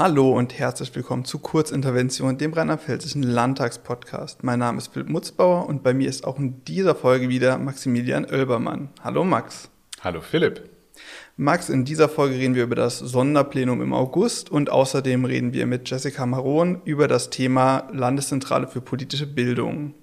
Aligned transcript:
Hallo 0.00 0.30
und 0.30 0.56
herzlich 0.56 0.94
willkommen 0.94 1.24
zu 1.24 1.40
Kurzintervention, 1.40 2.38
dem 2.38 2.52
rheinland-pfälzischen 2.52 3.24
Landtagspodcast. 3.24 4.44
Mein 4.44 4.60
Name 4.60 4.78
ist 4.78 4.92
Philipp 4.92 5.08
Mutzbauer 5.08 5.68
und 5.68 5.82
bei 5.82 5.92
mir 5.92 6.08
ist 6.08 6.24
auch 6.24 6.38
in 6.38 6.62
dieser 6.66 6.94
Folge 6.94 7.28
wieder 7.28 7.58
Maximilian 7.58 8.24
Oelbermann. 8.24 8.90
Hallo 9.02 9.24
Max. 9.24 9.68
Hallo 10.00 10.20
Philipp. 10.20 10.70
Max, 11.36 11.68
in 11.68 11.84
dieser 11.84 12.08
Folge 12.08 12.36
reden 12.36 12.54
wir 12.54 12.62
über 12.62 12.76
das 12.76 13.00
Sonderplenum 13.00 13.82
im 13.82 13.92
August 13.92 14.52
und 14.52 14.70
außerdem 14.70 15.24
reden 15.24 15.52
wir 15.52 15.66
mit 15.66 15.90
Jessica 15.90 16.24
Maron 16.26 16.80
über 16.84 17.08
das 17.08 17.30
Thema 17.30 17.88
Landeszentrale 17.92 18.68
für 18.68 18.80
politische 18.80 19.26
Bildung. 19.26 19.94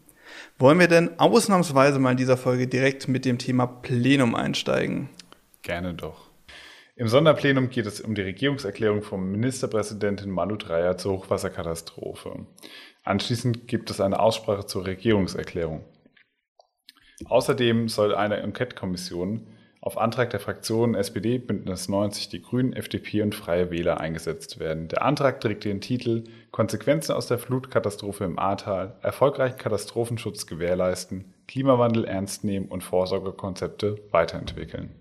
Wollen 0.59 0.79
wir 0.79 0.89
denn 0.89 1.17
ausnahmsweise 1.21 1.99
mal 1.99 2.11
in 2.11 2.17
dieser 2.17 2.35
Folge 2.35 2.67
direkt 2.67 3.07
mit 3.07 3.23
dem 3.23 3.37
Thema 3.37 3.65
Plenum 3.65 4.35
einsteigen? 4.35 5.07
Gerne 5.61 5.93
doch. 5.93 6.24
Im 6.97 7.09
Sonderplenum 7.09 7.69
geht 7.69 7.87
es 7.87 7.99
um 7.99 8.15
die 8.15 8.21
Regierungserklärung 8.21 9.01
vom 9.01 9.29
Ministerpräsidenten 9.29 10.31
Malu 10.31 10.55
Dreyer 10.55 10.97
zur 10.97 11.17
Hochwasserkatastrophe. 11.17 12.45
Anschließend 13.03 13.67
gibt 13.67 13.89
es 13.89 13.99
eine 13.99 14.21
Aussprache 14.21 14.65
zur 14.65 14.85
Regierungserklärung. 14.85 15.83
Außerdem 17.25 17.89
soll 17.89 18.15
eine 18.15 18.37
Enquete-Kommission 18.37 19.45
auf 19.81 19.97
Antrag 19.97 20.29
der 20.29 20.39
Fraktionen 20.39 20.95
SPD, 20.95 21.37
Bündnis 21.37 21.89
90, 21.89 22.29
die 22.29 22.41
Grünen, 22.41 22.71
FDP 22.71 23.21
und 23.23 23.35
Freie 23.35 23.71
Wähler 23.71 23.99
eingesetzt 23.99 24.59
werden. 24.59 24.87
Der 24.87 25.01
Antrag 25.01 25.41
trägt 25.41 25.65
den 25.65 25.81
Titel 25.81 26.23
Konsequenzen 26.51 27.11
aus 27.11 27.27
der 27.27 27.39
Flutkatastrophe 27.39 28.23
im 28.23 28.39
Ahrtal, 28.39 28.95
erfolgreichen 29.01 29.57
Katastrophenschutz 29.57 30.47
gewährleisten, 30.47 31.33
Klimawandel 31.49 32.05
ernst 32.05 32.45
nehmen 32.45 32.69
und 32.69 32.85
Vorsorgekonzepte 32.85 33.97
weiterentwickeln. 34.11 34.95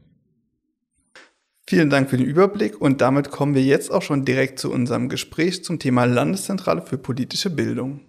Vielen 1.67 1.89
Dank 1.89 2.11
für 2.11 2.19
den 2.19 2.27
Überblick 2.27 2.79
und 2.79 3.01
damit 3.01 3.31
kommen 3.31 3.55
wir 3.55 3.63
jetzt 3.63 3.91
auch 3.91 4.03
schon 4.03 4.27
direkt 4.27 4.59
zu 4.59 4.71
unserem 4.71 5.09
Gespräch 5.09 5.65
zum 5.65 5.79
Thema 5.79 6.05
Landeszentrale 6.05 6.83
für 6.83 6.99
politische 6.99 7.49
Bildung. 7.49 8.01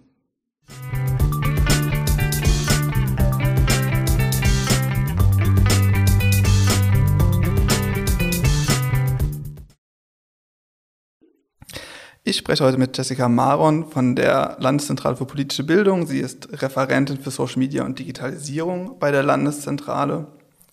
Ich 12.24 12.36
spreche 12.36 12.62
heute 12.62 12.76
mit 12.76 12.94
Jessica 12.98 13.26
Maron 13.26 13.88
von 13.88 14.16
der 14.16 14.58
Landeszentrale 14.60 15.16
für 15.16 15.24
politische 15.24 15.64
Bildung. 15.64 16.06
Sie 16.06 16.18
ist 16.18 16.60
Referentin 16.60 17.18
für 17.18 17.30
Social 17.30 17.60
Media 17.60 17.86
und 17.86 17.98
Digitalisierung 17.98 18.98
bei 18.98 19.10
der 19.10 19.22
Landeszentrale. 19.22 20.26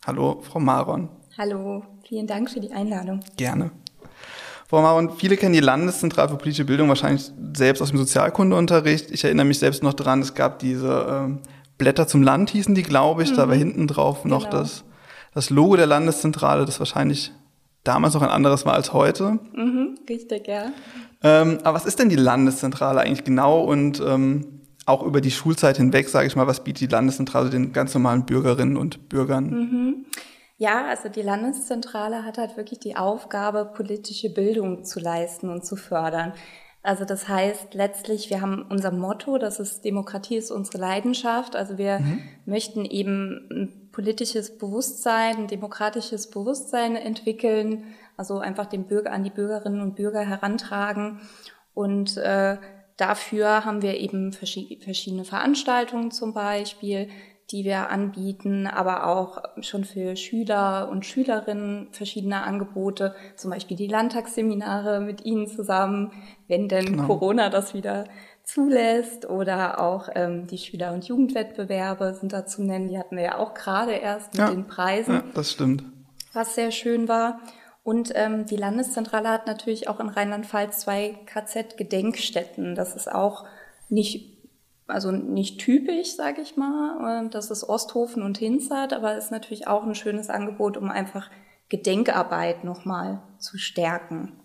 Hallo, 0.06 0.42
Frau 0.42 0.60
Maron. 0.60 1.23
Hallo, 1.36 1.84
vielen 2.08 2.28
Dank 2.28 2.52
für 2.52 2.60
die 2.60 2.72
Einladung. 2.72 3.22
Gerne. 3.38 3.72
Frau 4.68 4.84
Maron, 4.84 5.18
viele 5.18 5.36
kennen 5.36 5.54
die 5.54 5.62
Landeszentrale 5.62 6.30
für 6.30 6.38
politische 6.38 6.66
Bildung 6.66 6.90
wahrscheinlich 6.90 7.32
selbst 7.56 7.82
aus 7.82 7.90
dem 7.90 7.98
Sozialkundeunterricht. 7.98 9.10
Ich 9.10 9.24
erinnere 9.24 9.48
mich 9.48 9.58
selbst 9.58 9.82
noch 9.82 9.94
daran, 9.94 10.22
es 10.22 10.36
gab 10.36 10.60
diese 10.60 11.08
ähm, 11.10 11.40
Blätter 11.80 12.08
zum 12.08 12.22
Land 12.22 12.52
hießen 12.52 12.76
die, 12.76 12.84
glaube 12.84 13.24
ich. 13.24 13.32
Mhm. 13.32 13.36
Da 13.36 13.48
war 13.48 13.56
hinten 13.56 13.88
drauf 13.88 14.26
noch 14.26 14.50
genau. 14.50 14.62
das, 14.62 14.84
das 15.34 15.50
Logo 15.50 15.76
der 15.76 15.88
Landeszentrale, 15.88 16.66
das 16.66 16.78
wahrscheinlich 16.78 17.32
damals 17.84 18.14
noch 18.14 18.22
ein 18.22 18.30
anderes 18.30 18.66
war 18.68 18.74
als 18.74 18.94
heute. 18.94 19.40
Mhm, 19.56 19.98
richtig, 20.08 20.48
ja. 20.48 20.72
Ähm, 21.24 21.58
aber 21.64 21.76
was 21.76 21.86
ist 21.86 21.98
denn 21.98 22.10
die 22.10 22.16
Landeszentrale 22.16 23.02
eigentlich 23.02 23.24
genau 23.24 23.64
und 23.64 24.00
ähm, 24.06 24.62
auch 24.86 25.02
über 25.02 25.20
die 25.20 25.32
Schulzeit 25.32 25.78
hinweg, 25.78 26.10
sage 26.10 26.28
ich 26.28 26.36
mal, 26.36 26.46
was 26.46 26.64
bietet 26.64 26.82
die 26.82 26.94
Landeszentrale 26.94 27.50
den 27.50 27.74
ganz 27.74 27.94
normalen 27.96 28.26
Bürgerinnen 28.26 28.78
und 28.78 29.10
Bürgern? 29.10 29.50
Mhm. 29.50 30.06
Ja, 30.58 30.88
also 30.88 31.10
die 31.10 31.22
Landeszentrale 31.22 32.24
hat 32.24 32.38
halt 32.38 32.58
wirklich 32.58 32.80
die 32.80 32.96
Aufgabe, 32.96 33.66
politische 33.66 34.30
Bildung 34.30 34.84
zu 34.86 35.00
leisten 35.00 35.50
und 35.50 35.66
zu 35.66 35.76
fördern. 35.76 36.34
Also 36.84 37.06
das 37.06 37.30
heißt 37.30 37.74
letztlich, 37.74 38.30
wir 38.30 38.42
haben 38.42 38.66
unser 38.70 38.92
Motto, 38.92 39.38
das 39.38 39.62
ist 39.62 39.86
Demokratie 39.86 40.36
ist 40.36 40.52
unsere 40.52 40.80
Leidenschaft. 40.80 41.56
Also 41.56 41.78
wir 41.78 42.00
mhm. 42.00 42.22
möchten 42.46 42.84
eben 42.84 43.48
ein 43.50 43.90
politisches 43.94 44.58
Bewusstsein, 44.58 45.38
ein 45.38 45.48
demokratisches 45.48 46.30
Bewusstsein 46.30 46.98
entwickeln, 46.98 47.86
also 48.18 48.40
einfach 48.40 48.66
den 48.66 48.86
Bürger 48.86 49.14
an 49.14 49.24
die 49.24 49.30
Bürgerinnen 49.30 49.80
und 49.80 49.96
Bürger 49.96 50.22
herantragen. 50.22 51.22
Und 51.74 52.18
äh, 52.18 52.58
dafür 52.98 53.64
haben 53.64 53.82
wir 53.82 53.98
eben 53.98 54.34
verschiedene 54.34 55.24
Veranstaltungen 55.24 56.12
zum 56.12 56.34
Beispiel 56.34 57.10
die 57.54 57.64
wir 57.64 57.92
anbieten, 57.92 58.66
aber 58.66 59.06
auch 59.06 59.44
schon 59.62 59.86
für 59.86 60.16
Schüler 60.16 60.90
und 60.92 61.06
Schülerinnen 61.06 61.88
verschiedene 61.92 62.42
Angebote, 62.42 63.16
zum 63.36 63.52
Beispiel 63.52 63.78
die 63.78 63.88
Landtagsseminare 63.88 65.00
mit 65.00 65.24
Ihnen 65.24 65.48
zusammen, 65.48 66.12
wenn 66.48 66.68
denn 66.68 66.86
genau. 66.86 67.06
Corona 67.06 67.50
das 67.50 67.76
wieder 67.76 68.06
zulässt 68.44 69.30
oder 69.30 69.80
auch 69.80 70.10
ähm, 70.16 70.48
die 70.48 70.58
Schüler- 70.58 70.94
und 70.94 71.08
Jugendwettbewerbe 71.08 72.16
sind 72.20 72.34
da 72.34 72.48
zu 72.48 72.64
nennen. 72.64 72.88
Die 72.88 72.98
hatten 72.98 73.16
wir 73.16 73.24
ja 73.24 73.38
auch 73.38 73.54
gerade 73.54 73.94
erst 73.94 74.34
mit 74.34 74.40
ja, 74.40 74.50
den 74.50 74.66
Preisen. 74.66 75.14
Ja, 75.14 75.24
das 75.36 75.52
stimmt. 75.52 75.84
Was 76.34 76.56
sehr 76.56 76.72
schön 76.72 77.08
war. 77.08 77.40
Und 77.84 78.12
ähm, 78.16 78.48
die 78.48 78.56
Landeszentrale 78.56 79.30
hat 79.30 79.46
natürlich 79.46 79.88
auch 79.88 80.00
in 80.00 80.10
Rheinland-Pfalz 80.10 80.80
zwei 80.80 81.20
KZ-Gedenkstätten. 81.28 82.74
Das 82.74 82.96
ist 82.96 83.12
auch 83.12 83.46
nicht 83.90 84.33
also 84.88 85.12
nicht 85.12 85.60
typisch, 85.60 86.16
sage 86.16 86.42
ich 86.42 86.58
mal. 86.58 87.30
Das 87.30 87.52
ist 87.52 87.68
Osthofen 87.68 88.24
und 88.24 88.38
Hinzert, 88.38 88.94
aber 88.94 89.16
ist 89.16 89.32
natürlich 89.32 89.68
auch 89.68 89.84
ein 89.84 89.96
schönes 89.96 90.30
Angebot, 90.30 90.78
um 90.78 90.90
einfach 90.90 91.30
Gedenkarbeit 91.70 92.64
nochmal 92.64 93.24
zu 93.40 93.58
stärken. 93.58 94.40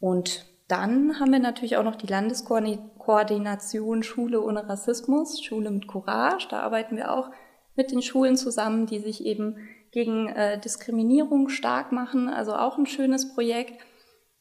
Und 0.00 0.46
dann 0.68 1.20
haben 1.20 1.32
wir 1.32 1.38
natürlich 1.38 1.76
auch 1.76 1.84
noch 1.84 1.96
die 1.96 2.06
Landeskoordination 2.06 4.02
Schule 4.02 4.42
ohne 4.42 4.68
Rassismus, 4.68 5.42
Schule 5.42 5.70
mit 5.70 5.86
Courage. 5.86 6.48
Da 6.50 6.60
arbeiten 6.60 6.96
wir 6.96 7.12
auch 7.12 7.30
mit 7.76 7.92
den 7.92 8.02
Schulen 8.02 8.36
zusammen, 8.36 8.86
die 8.86 8.98
sich 8.98 9.24
eben 9.24 9.56
gegen 9.92 10.28
äh, 10.28 10.58
Diskriminierung 10.60 11.48
stark 11.48 11.92
machen. 11.92 12.28
Also 12.28 12.54
auch 12.54 12.78
ein 12.78 12.86
schönes 12.86 13.32
Projekt. 13.34 13.80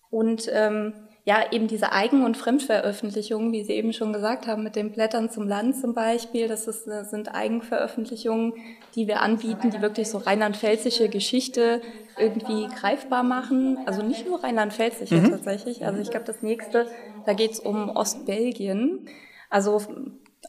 Und 0.09 0.49
ähm, 0.51 0.93
ja, 1.27 1.43
eben 1.51 1.67
diese 1.67 1.91
Eigen- 1.91 2.23
und 2.23 2.37
Fremdveröffentlichungen, 2.37 3.51
wie 3.51 3.63
Sie 3.63 3.73
eben 3.73 3.93
schon 3.93 4.13
gesagt 4.13 4.45
haben, 4.45 4.63
mit 4.63 4.75
den 4.75 4.91
Blättern 4.91 5.31
zum 5.31 5.47
Land 5.47 5.75
zum 5.75 5.95
Beispiel, 5.95 6.47
das 6.47 6.67
ist, 6.67 6.85
das 6.85 7.09
sind 7.09 7.33
Eigenveröffentlichungen, 7.33 8.53
die 8.93 9.07
wir 9.07 9.21
anbieten, 9.21 9.71
die 9.71 9.81
wirklich 9.81 10.07
so 10.07 10.19
rheinland-pfälzische 10.19 11.09
Geschichte 11.09 11.81
irgendwie 12.19 12.67
greifbar 12.67 13.23
machen. 13.23 13.79
Also 13.87 14.03
nicht 14.03 14.27
nur 14.27 14.43
rheinland-pfälzische 14.43 15.15
mhm. 15.15 15.31
tatsächlich. 15.31 15.83
Also 15.83 15.99
ich 15.99 16.11
glaube, 16.11 16.27
das 16.27 16.43
nächste, 16.43 16.87
da 17.25 17.33
geht's 17.33 17.59
um 17.59 17.89
Ostbelgien. 17.89 19.09
Also 19.49 19.81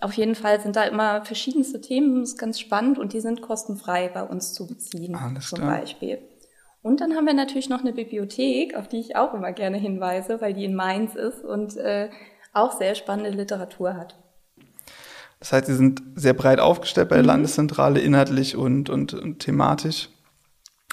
auf 0.02 0.12
jeden 0.12 0.34
Fall 0.34 0.60
sind 0.60 0.76
da 0.76 0.84
immer 0.84 1.24
verschiedenste 1.24 1.80
Themen, 1.80 2.20
das 2.20 2.30
ist 2.32 2.38
ganz 2.38 2.60
spannend 2.60 2.98
und 2.98 3.14
die 3.14 3.20
sind 3.20 3.40
kostenfrei 3.40 4.08
bei 4.08 4.24
uns 4.24 4.52
zu 4.52 4.66
beziehen, 4.66 5.14
Alles 5.14 5.48
zum 5.48 5.60
klar. 5.60 5.78
Beispiel. 5.78 6.18
Und 6.86 7.00
dann 7.00 7.16
haben 7.16 7.26
wir 7.26 7.34
natürlich 7.34 7.68
noch 7.68 7.80
eine 7.80 7.92
Bibliothek, 7.92 8.76
auf 8.76 8.86
die 8.86 9.00
ich 9.00 9.16
auch 9.16 9.34
immer 9.34 9.50
gerne 9.50 9.76
hinweise, 9.76 10.40
weil 10.40 10.54
die 10.54 10.64
in 10.64 10.76
Mainz 10.76 11.16
ist 11.16 11.44
und 11.44 11.76
äh, 11.76 12.10
auch 12.52 12.78
sehr 12.78 12.94
spannende 12.94 13.30
Literatur 13.30 13.94
hat. 13.94 14.14
Das 15.40 15.52
heißt, 15.52 15.66
Sie 15.66 15.74
sind 15.74 16.00
sehr 16.14 16.32
breit 16.32 16.60
aufgestellt 16.60 17.08
bei 17.08 17.16
der 17.16 17.24
mhm. 17.24 17.30
Landeszentrale, 17.30 17.98
inhaltlich 17.98 18.54
und, 18.54 18.88
und, 18.88 19.14
und 19.14 19.40
thematisch. 19.40 20.10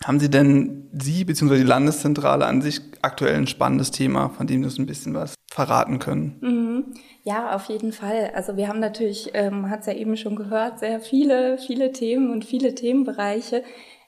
Haben 0.03 0.19
Sie 0.19 0.31
denn 0.31 0.89
Sie 0.93 1.25
bzw. 1.25 1.57
die 1.57 1.61
Landeszentrale 1.63 2.47
an 2.47 2.63
sich 2.63 2.81
aktuell 3.03 3.35
ein 3.35 3.45
spannendes 3.45 3.91
Thema, 3.91 4.29
von 4.29 4.47
dem 4.47 4.61
Sie 4.61 4.65
uns 4.65 4.79
ein 4.79 4.87
bisschen 4.87 5.13
was 5.13 5.35
verraten 5.51 5.99
können? 5.99 6.37
Mhm. 6.41 6.85
Ja, 7.21 7.55
auf 7.55 7.65
jeden 7.65 7.91
Fall. 7.91 8.31
Also 8.33 8.57
wir 8.57 8.67
haben 8.67 8.79
natürlich, 8.79 9.29
ähm, 9.35 9.69
hat 9.69 9.81
es 9.81 9.85
ja 9.85 9.93
eben 9.93 10.17
schon 10.17 10.35
gehört, 10.35 10.79
sehr 10.79 10.99
viele, 10.99 11.59
viele 11.59 11.91
Themen 11.91 12.31
und 12.31 12.46
viele 12.46 12.73
Themenbereiche. 12.73 13.63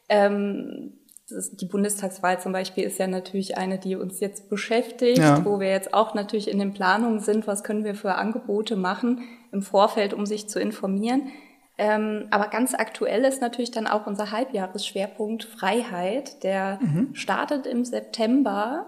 Ähm, 0.09 0.93
die 1.29 1.65
Bundestagswahl 1.65 2.39
zum 2.39 2.51
Beispiel 2.51 2.83
ist 2.83 2.99
ja 2.99 3.07
natürlich 3.07 3.57
eine, 3.57 3.79
die 3.79 3.95
uns 3.95 4.19
jetzt 4.19 4.47
beschäftigt, 4.47 5.17
ja. 5.17 5.43
wo 5.43 5.59
wir 5.59 5.69
jetzt 5.69 5.93
auch 5.93 6.13
natürlich 6.13 6.49
in 6.49 6.59
den 6.59 6.73
Planungen 6.73 7.19
sind, 7.19 7.47
was 7.47 7.63
können 7.63 7.83
wir 7.83 7.95
für 7.95 8.15
Angebote 8.15 8.75
machen 8.75 9.23
im 9.51 9.63
Vorfeld, 9.63 10.13
um 10.13 10.25
sich 10.25 10.47
zu 10.49 10.59
informieren. 10.59 11.31
Ähm, 11.77 12.27
aber 12.29 12.47
ganz 12.47 12.73
aktuell 12.73 13.25
ist 13.25 13.41
natürlich 13.41 13.71
dann 13.71 13.87
auch 13.87 14.05
unser 14.05 14.31
Halbjahresschwerpunkt 14.31 15.43
Freiheit, 15.43 16.43
der 16.43 16.79
mhm. 16.81 17.15
startet 17.15 17.65
im 17.65 17.83
September. 17.83 18.85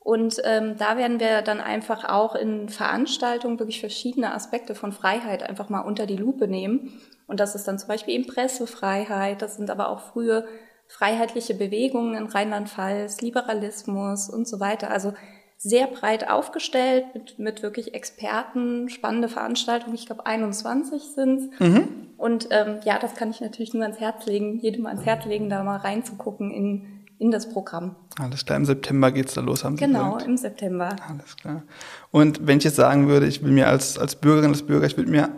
Und 0.00 0.40
ähm, 0.44 0.76
da 0.78 0.96
werden 0.96 1.20
wir 1.20 1.42
dann 1.42 1.60
einfach 1.60 2.08
auch 2.08 2.34
in 2.34 2.68
Veranstaltungen 2.68 3.58
wirklich 3.58 3.80
verschiedene 3.80 4.34
Aspekte 4.34 4.74
von 4.74 4.92
Freiheit 4.92 5.42
einfach 5.42 5.68
mal 5.68 5.80
unter 5.80 6.06
die 6.06 6.16
Lupe 6.16 6.48
nehmen. 6.48 7.00
Und 7.26 7.40
das 7.40 7.54
ist 7.54 7.68
dann 7.68 7.78
zum 7.78 7.88
Beispiel 7.88 8.14
eben 8.14 8.26
Pressefreiheit, 8.26 9.42
das 9.42 9.56
sind 9.56 9.70
aber 9.70 9.90
auch 9.90 10.00
frühe 10.00 10.46
freiheitliche 10.88 11.54
Bewegungen 11.54 12.14
in 12.14 12.26
Rheinland-Pfalz, 12.26 13.20
Liberalismus 13.20 14.28
und 14.28 14.48
so 14.48 14.58
weiter. 14.58 14.90
Also 14.90 15.14
sehr 15.56 15.86
breit 15.86 16.28
aufgestellt 16.28 17.04
mit, 17.14 17.38
mit 17.38 17.62
wirklich 17.62 17.94
Experten, 17.94 18.88
spannende 18.88 19.28
Veranstaltungen. 19.28 19.94
Ich 19.94 20.06
glaube, 20.06 20.26
21 20.26 21.02
sind 21.14 21.60
mhm. 21.60 21.88
Und 22.16 22.48
ähm, 22.50 22.80
ja, 22.84 22.98
das 22.98 23.14
kann 23.14 23.30
ich 23.30 23.40
natürlich 23.40 23.74
nur 23.74 23.84
ans 23.84 24.00
Herz 24.00 24.26
legen, 24.26 24.58
jedem 24.58 24.86
ans 24.86 25.04
Herz 25.04 25.24
legen, 25.24 25.48
da 25.48 25.62
mal 25.62 25.76
reinzugucken 25.76 26.50
in 26.50 26.98
in 27.18 27.30
das 27.30 27.48
Programm. 27.48 27.96
Alles 28.20 28.44
klar, 28.44 28.56
im 28.58 28.64
September 28.64 29.10
geht's 29.10 29.34
da 29.34 29.40
los, 29.40 29.64
haben 29.64 29.76
Sie 29.76 29.84
Genau, 29.84 30.12
gesagt. 30.12 30.26
im 30.26 30.36
September. 30.36 30.96
Alles 31.08 31.36
klar. 31.36 31.62
Und 32.10 32.46
wenn 32.46 32.58
ich 32.58 32.64
jetzt 32.64 32.76
sagen 32.76 33.08
würde, 33.08 33.26
ich 33.26 33.42
will 33.42 33.50
mir 33.50 33.68
als, 33.68 33.98
als 33.98 34.16
Bürgerin, 34.16 34.50
als 34.50 34.62
Bürger, 34.62 34.86
ich 34.86 34.96
will 34.96 35.06
mir 35.06 35.28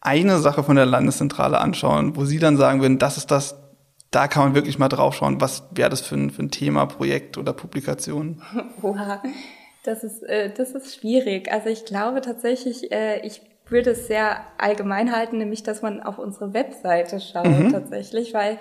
eine 0.00 0.38
Sache 0.38 0.64
von 0.64 0.76
der 0.76 0.86
Landeszentrale 0.86 1.58
anschauen, 1.58 2.16
wo 2.16 2.24
Sie 2.24 2.38
dann 2.38 2.56
sagen 2.56 2.80
würden, 2.80 2.98
das 2.98 3.16
ist 3.16 3.30
das, 3.30 3.56
da 4.10 4.26
kann 4.28 4.44
man 4.44 4.54
wirklich 4.54 4.78
mal 4.78 4.88
draufschauen, 4.88 5.40
was 5.40 5.64
wäre 5.70 5.90
das 5.90 6.00
für 6.00 6.16
ein, 6.16 6.30
für 6.30 6.42
ein 6.42 6.50
Thema, 6.50 6.86
Projekt 6.86 7.38
oder 7.38 7.52
Publikation? 7.52 8.42
Oha, 8.82 9.22
das 9.84 10.02
ist, 10.04 10.22
äh, 10.22 10.52
das 10.52 10.72
ist 10.72 10.96
schwierig. 10.96 11.50
Also 11.52 11.68
ich 11.68 11.84
glaube 11.84 12.20
tatsächlich, 12.20 12.90
äh, 12.92 13.24
ich 13.26 13.42
würde 13.66 13.90
es 13.90 14.08
sehr 14.08 14.40
allgemein 14.58 15.14
halten, 15.14 15.38
nämlich 15.38 15.62
dass 15.62 15.80
man 15.80 16.02
auf 16.02 16.18
unsere 16.18 16.52
Webseite 16.52 17.20
schaut 17.20 17.46
Mhm. 17.46 17.68
tatsächlich, 17.70 18.34
weil 18.34 18.58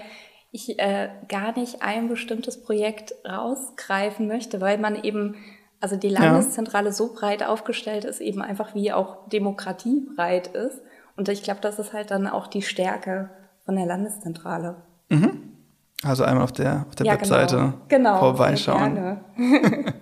ich 0.51 0.79
äh, 0.79 1.09
gar 1.27 1.57
nicht 1.57 1.81
ein 1.81 2.07
bestimmtes 2.09 2.61
Projekt 2.61 3.13
rausgreifen 3.27 4.27
möchte, 4.27 4.61
weil 4.61 4.77
man 4.77 5.03
eben, 5.03 5.35
also 5.79 5.95
die 5.95 6.09
Landeszentrale 6.09 6.91
so 6.91 7.13
breit 7.13 7.43
aufgestellt 7.43 8.05
ist, 8.05 8.19
eben 8.19 8.41
einfach 8.41 8.75
wie 8.75 8.91
auch 8.91 9.27
Demokratie 9.29 10.07
breit 10.15 10.47
ist. 10.47 10.81
Und 11.15 11.27
ich 11.29 11.43
glaube, 11.43 11.61
das 11.61 11.79
ist 11.79 11.93
halt 11.93 12.11
dann 12.11 12.27
auch 12.27 12.47
die 12.47 12.61
Stärke 12.61 13.29
von 13.65 13.75
der 13.75 13.85
Landeszentrale. 13.85 14.75
Also 16.03 16.23
einmal 16.23 16.43
auf 16.43 16.51
der, 16.53 16.85
auf 16.87 16.95
der 16.95 17.05
Ja, 17.05 17.13
Webseite 17.13 17.55
genau, 17.55 17.73
genau 17.87 18.19
vorbeischauen. 18.19 19.17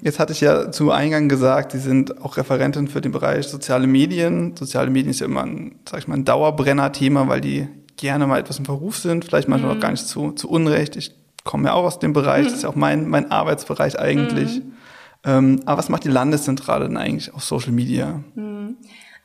Jetzt 0.00 0.20
hatte 0.20 0.32
ich 0.32 0.40
ja 0.40 0.70
zu 0.70 0.92
Eingang 0.92 1.28
gesagt, 1.28 1.72
Sie 1.72 1.78
sind 1.78 2.22
auch 2.22 2.36
Referentin 2.36 2.86
für 2.86 3.00
den 3.00 3.10
Bereich 3.10 3.48
soziale 3.48 3.86
Medien. 3.86 4.56
Soziale 4.56 4.90
Medien 4.90 5.10
ist 5.10 5.20
ja 5.20 5.26
immer 5.26 5.42
ein, 5.42 5.76
sag 5.88 6.00
ich 6.00 6.08
mal, 6.08 6.14
ein 6.16 6.24
Dauerbrenner-Thema, 6.24 7.26
weil 7.26 7.40
die 7.40 7.66
gerne 7.96 8.26
mal 8.28 8.38
etwas 8.38 8.58
im 8.60 8.64
Verruf 8.64 8.98
sind, 8.98 9.24
vielleicht 9.24 9.48
manchmal 9.48 9.76
auch 9.76 9.80
gar 9.80 9.90
nicht 9.90 10.06
zu, 10.06 10.30
zu 10.32 10.48
Unrecht. 10.48 10.94
Ich 10.94 11.16
komme 11.42 11.68
ja 11.68 11.74
auch 11.74 11.84
aus 11.84 11.98
dem 11.98 12.12
Bereich, 12.12 12.44
das 12.44 12.54
ist 12.54 12.62
ja 12.62 12.68
auch 12.68 12.76
mein, 12.76 13.08
mein 13.08 13.30
Arbeitsbereich 13.32 13.98
eigentlich. 13.98 14.62
Ähm, 15.24 15.60
aber 15.66 15.78
was 15.78 15.88
macht 15.88 16.04
die 16.04 16.08
Landeszentrale 16.08 16.86
denn 16.86 16.96
eigentlich 16.96 17.34
auf 17.34 17.42
Social 17.42 17.72
Media? 17.72 18.22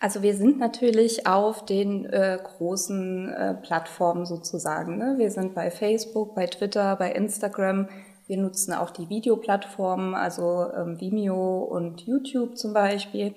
Also 0.03 0.21
wir 0.21 0.35
sind 0.35 0.59
natürlich 0.59 1.27
auf 1.27 1.63
den 1.63 2.05
äh, 2.07 2.37
großen 2.43 3.29
äh, 3.29 3.53
Plattformen 3.53 4.25
sozusagen. 4.25 4.97
Ne? 4.97 5.15
Wir 5.17 5.31
sind 5.31 5.55
bei 5.55 5.71
Facebook, 5.71 6.35
bei 6.35 6.45
Twitter, 6.45 6.97
bei 6.97 7.13
Instagram. 7.13 7.87
Wir 8.27 8.35
nutzen 8.35 8.73
auch 8.73 8.89
die 8.89 9.07
Videoplattformen, 9.07 10.13
also 10.13 10.69
ähm, 10.75 10.99
Vimeo 10.99 11.59
und 11.59 12.01
YouTube 12.01 12.57
zum 12.57 12.73
Beispiel. 12.73 13.33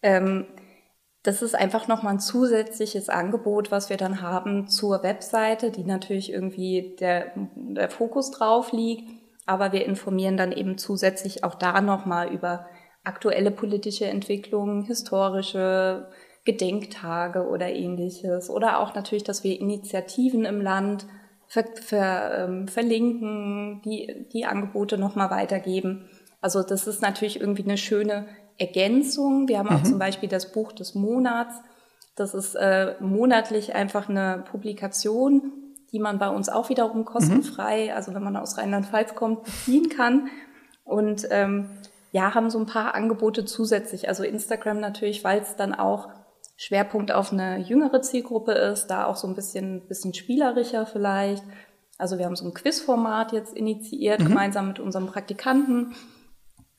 Ähm, 0.00 0.46
das 1.24 1.42
ist 1.42 1.56
einfach 1.56 1.88
nochmal 1.88 2.12
ein 2.12 2.20
zusätzliches 2.20 3.08
Angebot, 3.08 3.72
was 3.72 3.90
wir 3.90 3.96
dann 3.96 4.22
haben 4.22 4.68
zur 4.68 5.02
Webseite, 5.02 5.72
die 5.72 5.82
natürlich 5.82 6.32
irgendwie 6.32 6.94
der, 7.00 7.32
der 7.56 7.90
Fokus 7.90 8.30
drauf 8.30 8.70
liegt. 8.70 9.10
Aber 9.44 9.72
wir 9.72 9.84
informieren 9.84 10.36
dann 10.36 10.52
eben 10.52 10.78
zusätzlich 10.78 11.42
auch 11.42 11.56
da 11.56 11.80
nochmal 11.80 12.32
über 12.32 12.68
aktuelle 13.06 13.50
politische 13.50 14.06
Entwicklungen, 14.06 14.82
historische 14.82 16.08
Gedenktage 16.44 17.46
oder 17.48 17.70
ähnliches. 17.70 18.50
Oder 18.50 18.80
auch 18.80 18.94
natürlich, 18.94 19.24
dass 19.24 19.44
wir 19.44 19.60
Initiativen 19.60 20.44
im 20.44 20.60
Land 20.60 21.06
ver, 21.46 21.64
ver, 21.74 22.44
ähm, 22.44 22.68
verlinken, 22.68 23.82
die, 23.84 24.26
die 24.32 24.46
Angebote 24.46 24.98
nochmal 24.98 25.30
weitergeben. 25.30 26.08
Also 26.40 26.62
das 26.62 26.86
ist 26.86 27.02
natürlich 27.02 27.40
irgendwie 27.40 27.64
eine 27.64 27.78
schöne 27.78 28.26
Ergänzung. 28.58 29.48
Wir 29.48 29.58
haben 29.58 29.68
auch 29.68 29.82
zum 29.82 29.98
Beispiel 29.98 30.28
das 30.28 30.52
Buch 30.52 30.72
des 30.72 30.94
Monats. 30.94 31.54
Das 32.16 32.34
ist 32.34 32.54
äh, 32.54 32.94
monatlich 33.00 33.74
einfach 33.74 34.08
eine 34.08 34.44
Publikation, 34.50 35.52
die 35.92 35.98
man 35.98 36.18
bei 36.18 36.28
uns 36.28 36.48
auch 36.48 36.70
wiederum 36.70 37.04
kostenfrei, 37.04 37.94
also 37.94 38.14
wenn 38.14 38.22
man 38.22 38.36
aus 38.36 38.56
Rheinland-Pfalz 38.56 39.14
kommt, 39.14 39.44
beziehen 39.44 39.88
kann. 39.90 40.28
Und 40.84 41.26
ähm, 41.30 41.68
ja, 42.12 42.34
haben 42.34 42.50
so 42.50 42.58
ein 42.58 42.66
paar 42.66 42.94
Angebote 42.94 43.44
zusätzlich. 43.44 44.08
Also 44.08 44.24
Instagram 44.24 44.80
natürlich, 44.80 45.22
weil 45.24 45.40
es 45.40 45.56
dann 45.56 45.74
auch 45.74 46.08
Schwerpunkt 46.56 47.12
auf 47.12 47.32
eine 47.32 47.58
jüngere 47.58 48.00
Zielgruppe 48.02 48.52
ist, 48.52 48.86
da 48.86 49.04
auch 49.04 49.16
so 49.16 49.28
ein 49.28 49.34
bisschen, 49.34 49.86
bisschen 49.88 50.14
spielerischer 50.14 50.86
vielleicht. 50.86 51.44
Also 51.98 52.18
wir 52.18 52.26
haben 52.26 52.36
so 52.36 52.46
ein 52.46 52.54
Quizformat 52.54 53.32
jetzt 53.32 53.54
initiiert, 53.54 54.20
gemeinsam 54.20 54.68
mit 54.68 54.78
unserem 54.78 55.06
Praktikanten. 55.06 55.94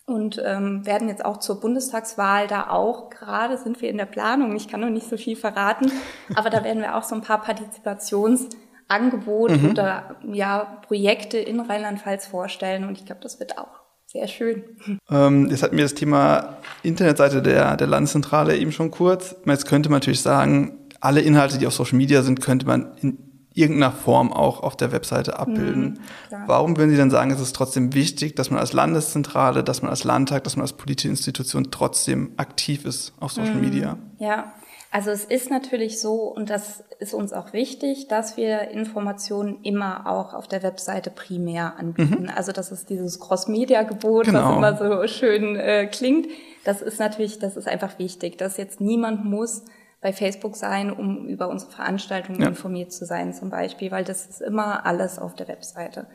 Und 0.06 0.39
ähm, 0.44 0.85
werden 0.85 1.09
jetzt 1.09 1.25
auch 1.25 1.38
zur 1.38 1.59
Bundestagswahl 1.59 2.47
da 2.47 2.69
auch, 2.69 3.09
gerade 3.09 3.57
sind 3.57 3.81
wir 3.81 3.89
in 3.89 3.97
der 3.97 4.06
Planung, 4.06 4.56
ich 4.56 4.69
kann 4.69 4.79
noch 4.79 4.89
nicht 4.89 5.09
so 5.09 5.18
viel 5.18 5.35
verraten, 5.35 5.91
aber 6.33 6.50
da 6.50 6.63
werden 6.63 6.81
wir 6.81 6.95
auch 6.95 7.03
so 7.03 7.13
ein 7.13 7.21
paar 7.21 7.41
Partizipationsangebote 7.41 9.69
oder 9.69 10.15
ja, 10.31 10.79
Projekte 10.88 11.39
in 11.39 11.59
Rheinland-Pfalz 11.59 12.25
vorstellen. 12.25 12.85
Und 12.85 12.97
ich 12.97 13.06
glaube, 13.06 13.19
das 13.19 13.41
wird 13.41 13.57
auch 13.57 13.81
sehr 14.07 14.27
schön. 14.27 14.63
Ähm, 15.09 15.50
jetzt 15.50 15.63
hatten 15.63 15.77
wir 15.77 15.83
das 15.83 15.94
Thema 15.94 16.57
Internetseite 16.81 17.42
der, 17.42 17.75
der 17.77 17.88
Landeszentrale 17.88 18.57
eben 18.57 18.71
schon 18.71 18.89
kurz. 18.89 19.36
Jetzt 19.45 19.68
könnte 19.68 19.89
man 19.89 19.98
natürlich 19.98 20.21
sagen, 20.21 20.80
alle 21.01 21.21
Inhalte, 21.21 21.57
die 21.57 21.68
auf 21.68 21.74
Social 21.74 21.98
Media 21.98 22.24
sind, 22.24 22.42
könnte 22.42 22.65
man 22.65 22.94
in 23.01 23.18
irgendeiner 23.54 23.92
Form 23.92 24.31
auch 24.31 24.62
auf 24.62 24.77
der 24.77 24.92
Webseite 24.92 25.39
abbilden. 25.39 26.00
klar. 26.27 26.44
Warum 26.45 26.77
würden 26.77 26.92
Sie 26.92 26.95
denn 26.95 27.09
sagen, 27.09 27.31
es 27.31 27.39
ist 27.39 27.56
trotzdem 27.56 27.94
wichtig, 27.94 28.36
dass 28.36 28.51
man 28.51 28.59
als 28.59 28.71
Landeszentrale, 28.71 29.63
dass 29.63 29.81
man 29.81 29.89
als 29.89 30.04
Landtag, 30.04 30.44
dass 30.44 30.56
man 30.56 30.62
als 30.62 30.74
politische 30.74 31.10
Institution 31.10 31.71
trotzdem 31.71 32.31
aktiv 32.38 32.86
ist 32.86 33.13
auf 33.19 33.31
Social 33.31 33.56
Media? 33.56 33.98
Ja, 34.19 34.53
also 34.98 35.12
es 35.12 35.26
ist 35.26 35.52
natürlich 35.52 36.02
so, 36.02 36.24
und 36.24 36.50
das 36.50 36.84
ist 37.00 37.14
uns 37.14 37.32
auch 37.32 37.54
wichtig, 37.54 38.08
dass 38.08 38.36
wir 38.36 38.70
Informationen 38.72 39.60
immer 39.62 40.08
auch 40.08 40.34
auf 40.34 40.48
der 40.48 40.64
Webseite 40.64 41.12
primär 41.12 41.76
anbieten. 41.78 42.32
Also 42.36 42.52
das 42.52 42.72
ist 42.72 42.90
dieses 42.90 43.20
Cross-Media-Gebot, 43.20 44.26
Genau. 44.26 44.60
was 44.60 44.80
immer 44.82 45.02
so 45.02 45.08
schön 45.08 45.56
äh, 45.56 45.86
klingt. 45.86 46.26
Das 46.66 46.82
ist 46.82 47.00
natürlich, 47.00 47.38
das 47.38 47.58
ist 47.58 47.68
einfach 47.68 48.00
wichtig, 48.00 48.40
dass 48.40 48.58
jetzt 48.58 48.82
niemand 48.82 49.24
muss 49.24 49.66
bei 50.02 50.14
Facebook 50.14 50.56
sein, 50.56 50.92
um 50.92 51.28
über 51.28 51.48
unsere 51.50 51.70
Veranstaltungen 51.72 52.42
Ja. 52.42 52.48
informiert 52.48 52.92
zu 52.92 53.06
sein 53.06 53.34
zum 53.36 53.52
Beispiel, 53.52 53.92
weil 53.92 54.04
das 54.04 54.26
ist 54.26 54.42
immer 54.42 54.84
alles 54.88 55.20
auf 55.20 55.36
der 55.36 55.48
Webseite. 55.48 56.08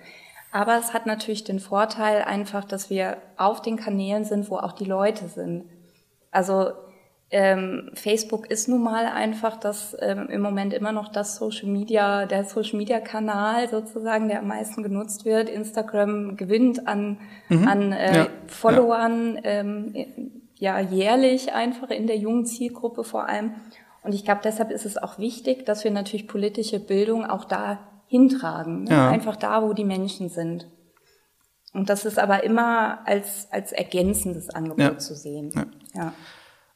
Aber 0.51 0.77
es 0.77 0.93
hat 0.93 1.07
natürlich 1.07 1.45
den 1.45 1.61
Vorteil 1.61 2.23
einfach, 2.23 2.65
dass 2.65 2.91
wir 2.91 3.19
auf 3.37 3.63
den 3.63 3.77
Kanälen 3.77 4.25
sind, 4.25 4.51
wo 4.51 4.57
auch 4.57 4.73
die 4.73 4.87
Leute 4.87 5.29
sind. 5.29 5.67
Also 6.33 6.73
ähm, 7.33 7.91
Facebook 7.95 8.51
ist 8.51 8.69
nun 8.69 8.83
mal 8.83 9.07
einfach 9.07 9.57
das 9.59 9.97
ähm, 10.01 10.29
im 10.29 10.41
Moment 10.43 10.73
immer 10.75 10.93
noch 10.93 11.09
das 11.09 11.37
Social 11.37 11.69
Media, 11.69 12.27
der 12.27 12.45
Social 12.45 12.77
Media 12.79 13.01
Kanal 13.01 13.69
sozusagen, 13.69 14.29
der 14.29 14.41
am 14.41 14.49
meisten 14.49 14.83
genutzt 14.83 15.25
wird. 15.25 15.49
Instagram 15.49 16.37
gewinnt 16.37 16.87
an, 16.87 17.19
an 17.49 17.93
äh, 17.93 18.17
Ja, 18.17 18.27
Followern 18.47 19.41
ähm, 19.45 19.95
ja 20.57 20.79
jährlich 20.79 21.53
einfach 21.55 21.91
in 21.91 22.07
der 22.07 22.19
jungen 22.19 22.45
Zielgruppe 22.47 23.03
vor 23.03 23.29
allem. 23.29 23.55
Und 24.05 24.15
ich 24.15 24.25
glaube, 24.25 24.41
deshalb 24.45 24.71
ist 24.71 24.85
es 24.85 24.97
auch 24.97 25.19
wichtig, 25.19 25.65
dass 25.65 25.85
wir 25.85 25.91
natürlich 25.91 26.29
politische 26.29 26.81
Bildung 26.81 27.25
auch 27.25 27.45
da 27.45 27.79
hintragen, 28.07 28.85
ne? 28.85 28.91
Ja. 28.91 29.09
einfach 29.11 29.37
da, 29.37 29.63
wo 29.63 29.73
die 29.73 29.85
Menschen 29.85 30.29
sind. 30.29 30.69
Und 31.73 31.89
das 31.89 32.05
ist 32.05 32.19
aber 32.19 32.45
immer 32.45 32.99
als, 33.07 33.49
als 33.51 33.73
ergänzendes 33.73 34.51
Angebot 34.51 34.79
Ja. 34.81 34.99
zu 34.99 35.15
sehen. 35.15 35.51
Ja. 35.95 36.13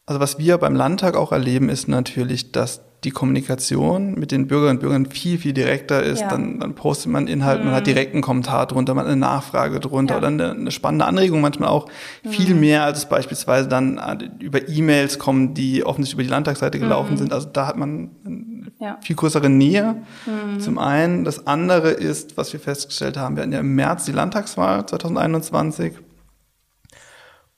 Also 0.07 0.21
was 0.21 0.39
wir 0.39 0.57
beim 0.59 0.75
Landtag 0.77 1.17
auch 1.17 1.33
erleben, 1.33 1.69
ist 1.69 1.89
natürlich, 1.89 2.53
dass 2.53 2.81
die 3.05 3.11
Kommunikation 3.11 4.15
mit 4.15 4.33
den 4.33 4.47
Bürgerinnen 4.49 4.79
und 4.79 4.81
Bürgern 4.81 5.07
viel, 5.07 5.37
viel 5.39 5.53
direkter 5.53 6.03
ist. 6.03 6.21
Ja. 6.23 6.29
Dann, 6.29 6.59
dann 6.61 6.75
postet 6.75 7.13
man 7.13 7.27
Inhalt, 7.29 7.63
man 7.65 7.75
hat 7.75 7.87
direkt 7.87 8.15
einen 8.15 8.23
Kommentar 8.23 8.67
drunter, 8.67 8.95
man 8.95 9.05
hat 9.05 9.13
eine 9.13 9.21
Nachfrage 9.21 9.81
drunter 9.81 10.15
Ja. 10.15 10.19
oder 10.19 10.29
eine, 10.29 10.51
eine 10.53 10.71
spannende 10.71 11.05
Anregung 11.05 11.41
manchmal 11.41 11.69
auch. 11.69 11.89
Viel 12.29 12.55
mehr, 12.55 12.85
als 12.85 12.99
es 12.99 13.05
beispielsweise 13.07 13.69
dann 13.69 13.99
äh, 13.99 14.29
über 14.43 14.69
E-Mails 14.69 15.19
kommen, 15.19 15.55
die 15.55 15.85
offensichtlich 15.85 16.15
über 16.15 16.23
die 16.25 16.31
Landtagsseite 16.31 16.79
gelaufen 16.79 17.17
sind. 17.17 17.33
Also 17.33 17.49
da 17.53 17.67
hat 17.67 17.77
man 17.77 18.11
eine 18.25 18.73
Ja. 18.81 18.99
viel 19.03 19.15
größere 19.17 19.51
Nähe. 19.51 19.97
Zum 20.59 20.79
einen. 20.79 21.25
Das 21.25 21.47
andere 21.47 21.91
ist, 21.91 22.37
was 22.37 22.53
wir 22.53 22.61
festgestellt 22.61 23.17
haben, 23.19 23.37
wir 23.37 23.43
hatten 23.43 23.53
ja 23.53 23.61
im 23.61 23.75
März 23.75 24.05
die 24.07 24.13
Landtagswahl 24.13 24.87
2021. 24.87 25.93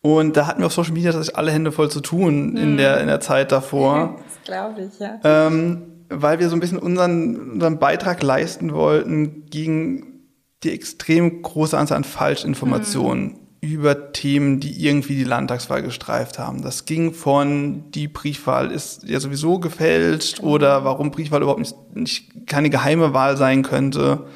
Und 0.01 0.37
da 0.37 0.47
hatten 0.47 0.61
wir 0.61 0.67
auf 0.67 0.73
Social 0.73 0.93
Media 0.93 1.11
tatsächlich 1.11 1.37
alle 1.37 1.51
Hände 1.51 1.73
voll 1.73 1.91
zu 1.91 2.01
tun 2.01 2.57
in, 2.57 2.77
der, 2.77 3.01
in 3.01 3.09
der 3.09 3.21
Zeit 3.21 3.51
davor, 3.51 4.17
Das 4.25 4.45
glaube 4.45 4.83
ich, 4.83 4.99
ja. 4.99 5.19
ähm, 5.25 5.83
weil 6.09 6.39
wir 6.39 6.49
so 6.49 6.57
ein 6.57 6.61
bisschen 6.61 6.79
unseren, 6.79 7.53
unseren 7.53 7.79
Beitrag 7.79 8.23
leisten 8.23 8.73
wollten 8.73 9.47
gegen 9.47 10.19
die 10.63 10.73
extrem 10.73 11.43
große 11.43 11.77
Anzahl 11.77 11.99
an 11.99 12.05
Falschinformationen 12.05 13.39
über 13.61 14.13
Themen, 14.13 14.61
die 14.61 14.85
irgendwie 14.85 15.17
die 15.17 15.25
Landtagswahl 15.25 15.83
gestreift 15.83 16.39
haben. 16.39 16.63
Das 16.63 16.85
ging 16.85 17.13
von, 17.13 17.91
die 17.91 18.07
Briefwahl 18.07 18.71
ist 18.71 19.03
ja 19.03 19.19
sowieso 19.19 19.59
gefälscht 19.59 20.41
oder 20.41 20.85
warum 20.85 21.11
Briefwahl 21.11 21.43
überhaupt 21.43 21.61
nicht, 21.61 21.77
nicht 21.95 22.47
keine 22.47 22.71
geheime 22.71 23.15
Wahl 23.15 23.37
sein 23.37 23.63
könnte, 23.63 24.27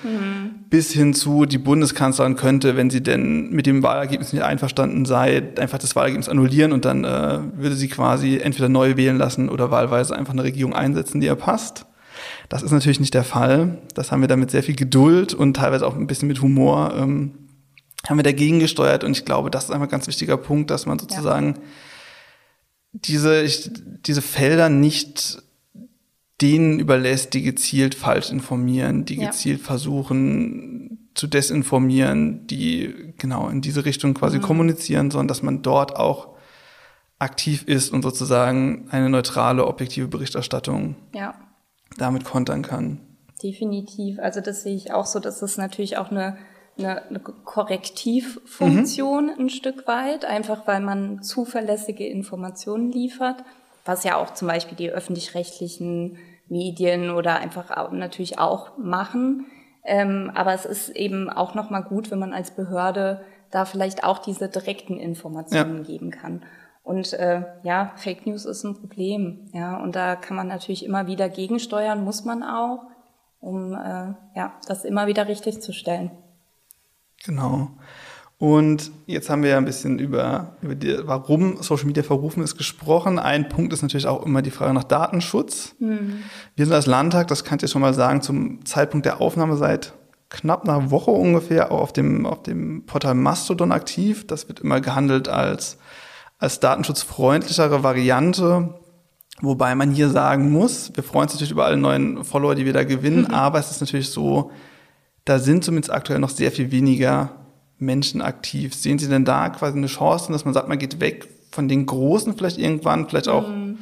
bis 0.72 0.90
hin 0.90 1.12
zu, 1.12 1.44
die 1.44 1.58
Bundeskanzlerin 1.58 2.34
könnte, 2.34 2.78
wenn 2.78 2.88
sie 2.88 3.02
denn 3.02 3.50
mit 3.50 3.66
dem 3.66 3.82
Wahlergebnis 3.82 4.32
nicht 4.32 4.42
einverstanden 4.42 5.04
sei, 5.04 5.42
einfach 5.58 5.76
das 5.76 5.94
Wahlergebnis 5.94 6.30
annullieren 6.30 6.72
und 6.72 6.86
dann 6.86 7.04
äh, 7.04 7.40
würde 7.58 7.76
sie 7.76 7.88
quasi 7.88 8.38
entweder 8.38 8.70
neu 8.70 8.96
wählen 8.96 9.18
lassen 9.18 9.50
oder 9.50 9.70
wahlweise 9.70 10.16
einfach 10.16 10.32
eine 10.32 10.44
Regierung 10.44 10.72
einsetzen, 10.72 11.20
die 11.20 11.26
ihr 11.26 11.34
passt. 11.34 11.84
Das 12.48 12.62
ist 12.62 12.70
natürlich 12.70 13.00
nicht 13.00 13.12
der 13.12 13.22
Fall. 13.22 13.82
Das 13.92 14.10
haben 14.10 14.22
wir 14.22 14.28
damit 14.28 14.50
sehr 14.50 14.62
viel 14.62 14.74
Geduld 14.74 15.34
und 15.34 15.58
teilweise 15.58 15.86
auch 15.86 15.94
ein 15.94 16.06
bisschen 16.06 16.28
mit 16.28 16.40
Humor 16.40 16.94
ähm, 16.96 17.32
haben 18.08 18.16
wir 18.16 18.22
dagegen 18.22 18.58
gesteuert. 18.58 19.04
Und 19.04 19.12
ich 19.12 19.26
glaube, 19.26 19.50
das 19.50 19.64
ist 19.64 19.72
einfach 19.72 19.88
ein 19.88 19.90
ganz 19.90 20.06
wichtiger 20.06 20.38
Punkt, 20.38 20.70
dass 20.70 20.86
man 20.86 20.98
sozusagen 20.98 21.48
ja. 21.48 21.60
diese, 22.92 23.42
ich, 23.42 23.70
diese 24.06 24.22
Felder 24.22 24.70
nicht 24.70 25.42
denen 26.42 26.80
überlässt, 26.80 27.34
die 27.34 27.42
gezielt 27.42 27.94
falsch 27.94 28.30
informieren, 28.30 29.04
die 29.04 29.16
gezielt 29.16 29.60
ja. 29.60 29.64
versuchen 29.64 31.10
zu 31.14 31.28
desinformieren, 31.28 32.46
die 32.48 33.14
genau 33.16 33.48
in 33.48 33.60
diese 33.60 33.84
Richtung 33.84 34.14
quasi 34.14 34.38
mhm. 34.38 34.42
kommunizieren, 34.42 35.10
sondern 35.10 35.28
dass 35.28 35.42
man 35.42 35.62
dort 35.62 35.96
auch 35.96 36.30
aktiv 37.18 37.64
ist 37.66 37.92
und 37.92 38.02
sozusagen 38.02 38.88
eine 38.90 39.08
neutrale, 39.08 39.66
objektive 39.66 40.08
Berichterstattung 40.08 40.96
ja. 41.14 41.34
damit 41.96 42.24
kontern 42.24 42.62
kann. 42.62 43.00
Definitiv. 43.42 44.18
Also 44.18 44.40
das 44.40 44.64
sehe 44.64 44.74
ich 44.74 44.92
auch 44.92 45.06
so, 45.06 45.20
dass 45.20 45.42
es 45.42 45.56
natürlich 45.56 45.96
auch 45.98 46.10
eine, 46.10 46.36
eine, 46.76 47.08
eine 47.08 47.20
Korrektivfunktion 47.20 49.26
mhm. 49.26 49.34
ein 49.38 49.50
Stück 49.50 49.86
weit, 49.86 50.24
einfach 50.24 50.66
weil 50.66 50.80
man 50.80 51.22
zuverlässige 51.22 52.06
Informationen 52.06 52.90
liefert, 52.90 53.44
was 53.84 54.02
ja 54.02 54.16
auch 54.16 54.34
zum 54.34 54.48
Beispiel 54.48 54.76
die 54.76 54.90
öffentlich-rechtlichen 54.90 56.18
Medien 56.52 57.10
oder 57.10 57.36
einfach 57.36 57.90
natürlich 57.92 58.38
auch 58.38 58.76
machen. 58.78 59.46
Ähm, 59.84 60.30
aber 60.34 60.54
es 60.54 60.64
ist 60.64 60.90
eben 60.90 61.28
auch 61.28 61.54
nochmal 61.54 61.82
gut, 61.82 62.10
wenn 62.10 62.20
man 62.20 62.32
als 62.32 62.52
Behörde 62.52 63.24
da 63.50 63.64
vielleicht 63.64 64.04
auch 64.04 64.18
diese 64.18 64.48
direkten 64.48 64.96
Informationen 64.96 65.78
ja. 65.78 65.84
geben 65.84 66.10
kann. 66.10 66.42
Und 66.84 67.12
äh, 67.14 67.42
ja, 67.62 67.92
Fake 67.96 68.26
News 68.26 68.44
ist 68.44 68.64
ein 68.64 68.74
Problem, 68.74 69.48
ja, 69.52 69.76
und 69.76 69.94
da 69.94 70.16
kann 70.16 70.36
man 70.36 70.48
natürlich 70.48 70.84
immer 70.84 71.06
wieder 71.06 71.28
gegensteuern, 71.28 72.02
muss 72.02 72.24
man 72.24 72.42
auch, 72.42 72.82
um 73.40 73.72
äh, 73.72 74.14
ja 74.36 74.52
das 74.66 74.84
immer 74.84 75.06
wieder 75.06 75.28
richtig 75.28 75.62
zu 75.62 75.72
stellen. 75.72 76.10
Genau. 77.24 77.70
Und 78.42 78.90
jetzt 79.06 79.30
haben 79.30 79.44
wir 79.44 79.50
ja 79.50 79.56
ein 79.56 79.64
bisschen 79.64 80.00
über, 80.00 80.56
über 80.62 80.74
die, 80.74 80.98
warum 81.04 81.62
Social 81.62 81.86
Media 81.86 82.02
verrufen 82.02 82.42
ist, 82.42 82.58
gesprochen. 82.58 83.20
Ein 83.20 83.48
Punkt 83.48 83.72
ist 83.72 83.82
natürlich 83.82 84.08
auch 84.08 84.26
immer 84.26 84.42
die 84.42 84.50
Frage 84.50 84.74
nach 84.74 84.82
Datenschutz. 84.82 85.76
Mhm. 85.78 86.24
Wir 86.56 86.66
sind 86.66 86.74
als 86.74 86.86
Landtag, 86.86 87.28
das 87.28 87.44
kann 87.44 87.60
ich 87.62 87.70
schon 87.70 87.82
mal 87.82 87.94
sagen, 87.94 88.20
zum 88.20 88.64
Zeitpunkt 88.64 89.06
der 89.06 89.20
Aufnahme 89.20 89.56
seit 89.56 89.92
knapp 90.28 90.68
einer 90.68 90.90
Woche 90.90 91.12
ungefähr 91.12 91.70
auch 91.70 91.82
auf 91.82 91.92
dem, 91.92 92.26
auf 92.26 92.42
dem 92.42 92.84
Portal 92.84 93.14
Mastodon 93.14 93.70
aktiv. 93.70 94.26
Das 94.26 94.48
wird 94.48 94.58
immer 94.58 94.80
gehandelt 94.80 95.28
als, 95.28 95.78
als 96.38 96.58
datenschutzfreundlichere 96.58 97.84
Variante. 97.84 98.74
Wobei 99.40 99.76
man 99.76 99.92
hier 99.92 100.08
sagen 100.08 100.50
muss, 100.50 100.90
wir 100.94 101.04
freuen 101.04 101.26
uns 101.26 101.34
natürlich 101.34 101.52
über 101.52 101.66
alle 101.66 101.76
neuen 101.76 102.24
Follower, 102.24 102.56
die 102.56 102.66
wir 102.66 102.72
da 102.72 102.82
gewinnen, 102.82 103.26
mhm. 103.28 103.34
aber 103.34 103.60
es 103.60 103.70
ist 103.70 103.82
natürlich 103.82 104.10
so, 104.10 104.50
da 105.24 105.38
sind 105.38 105.62
zumindest 105.62 105.92
aktuell 105.92 106.18
noch 106.18 106.30
sehr 106.30 106.50
viel 106.50 106.72
weniger 106.72 107.36
Menschen 107.82 108.22
aktiv? 108.22 108.74
Sehen 108.74 108.98
Sie 108.98 109.08
denn 109.08 109.24
da 109.24 109.50
quasi 109.50 109.76
eine 109.76 109.86
Chance, 109.86 110.32
dass 110.32 110.44
man 110.44 110.54
sagt, 110.54 110.68
man 110.68 110.78
geht 110.78 111.00
weg 111.00 111.28
von 111.50 111.68
den 111.68 111.86
Großen 111.86 112.34
vielleicht 112.34 112.58
irgendwann, 112.58 113.08
vielleicht 113.08 113.28
auch 113.28 113.48
mhm. 113.48 113.78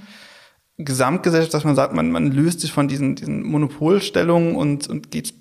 Gesamtgesellschaft, 0.76 1.54
dass 1.54 1.64
man 1.64 1.76
sagt, 1.76 1.94
man, 1.94 2.10
man 2.10 2.32
löst 2.32 2.60
sich 2.60 2.72
von 2.72 2.88
diesen, 2.88 3.14
diesen 3.14 3.42
Monopolstellungen 3.44 4.56
und, 4.56 4.88
und 4.88 5.10
geht 5.10 5.34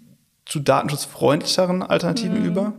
zu 0.45 0.59
datenschutzfreundlicheren 0.59 1.83
Alternativen 1.83 2.41
mhm. 2.41 2.45
über? 2.45 2.73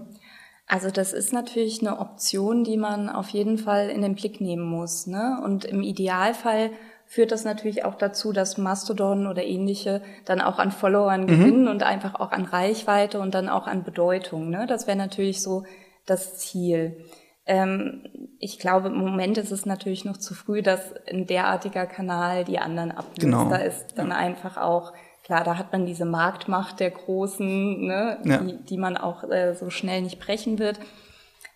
Also 0.66 0.90
das 0.90 1.12
ist 1.12 1.32
natürlich 1.32 1.80
eine 1.80 1.98
Option, 1.98 2.62
die 2.62 2.76
man 2.76 3.08
auf 3.08 3.30
jeden 3.30 3.58
Fall 3.58 3.88
in 3.88 4.02
den 4.02 4.14
Blick 4.14 4.40
nehmen 4.40 4.62
muss. 4.62 5.08
Ne? 5.08 5.40
Und 5.44 5.64
im 5.64 5.82
Idealfall 5.82 6.70
führt 7.10 7.32
das 7.32 7.44
natürlich 7.44 7.84
auch 7.84 7.96
dazu, 7.96 8.32
dass 8.32 8.56
Mastodon 8.56 9.26
oder 9.26 9.42
ähnliche 9.42 10.00
dann 10.26 10.40
auch 10.40 10.60
an 10.60 10.70
Followern 10.70 11.22
mhm. 11.22 11.26
gewinnen 11.26 11.68
und 11.68 11.82
einfach 11.82 12.14
auch 12.14 12.30
an 12.30 12.44
Reichweite 12.44 13.18
und 13.18 13.34
dann 13.34 13.48
auch 13.48 13.66
an 13.66 13.82
Bedeutung. 13.82 14.48
Ne? 14.48 14.68
Das 14.68 14.86
wäre 14.86 14.96
natürlich 14.96 15.42
so 15.42 15.64
das 16.06 16.38
Ziel. 16.38 17.04
Ähm, 17.46 18.04
ich 18.38 18.60
glaube, 18.60 18.88
im 18.88 18.94
Moment 18.94 19.38
ist 19.38 19.50
es 19.50 19.66
natürlich 19.66 20.04
noch 20.04 20.18
zu 20.18 20.34
früh, 20.34 20.62
dass 20.62 20.94
ein 21.08 21.26
derartiger 21.26 21.84
Kanal 21.86 22.44
die 22.44 22.60
anderen 22.60 22.92
ablöst. 22.92 23.18
Genau. 23.18 23.50
Da 23.50 23.56
ist 23.56 23.98
dann 23.98 24.10
ja. 24.10 24.16
einfach 24.16 24.56
auch, 24.56 24.92
klar, 25.24 25.42
da 25.42 25.58
hat 25.58 25.72
man 25.72 25.86
diese 25.86 26.04
Marktmacht 26.04 26.78
der 26.78 26.92
Großen, 26.92 27.86
ne, 27.88 28.18
ja. 28.24 28.36
die, 28.36 28.56
die 28.64 28.78
man 28.78 28.96
auch 28.96 29.24
äh, 29.24 29.56
so 29.56 29.68
schnell 29.68 30.02
nicht 30.02 30.20
brechen 30.20 30.60
wird. 30.60 30.78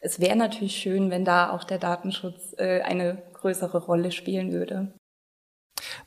Es 0.01 0.19
wäre 0.19 0.35
natürlich 0.35 0.75
schön, 0.75 1.13
wenn 1.13 1.25
da 1.25 1.51
auch 1.51 1.63
der 1.63 1.79
Datenschutz 1.79 2.57
äh, 2.59 2.81
eine 2.81 3.23
größere 3.35 3.79
Rolle 3.79 4.11
spielen 4.11 4.51
würde. 4.51 4.93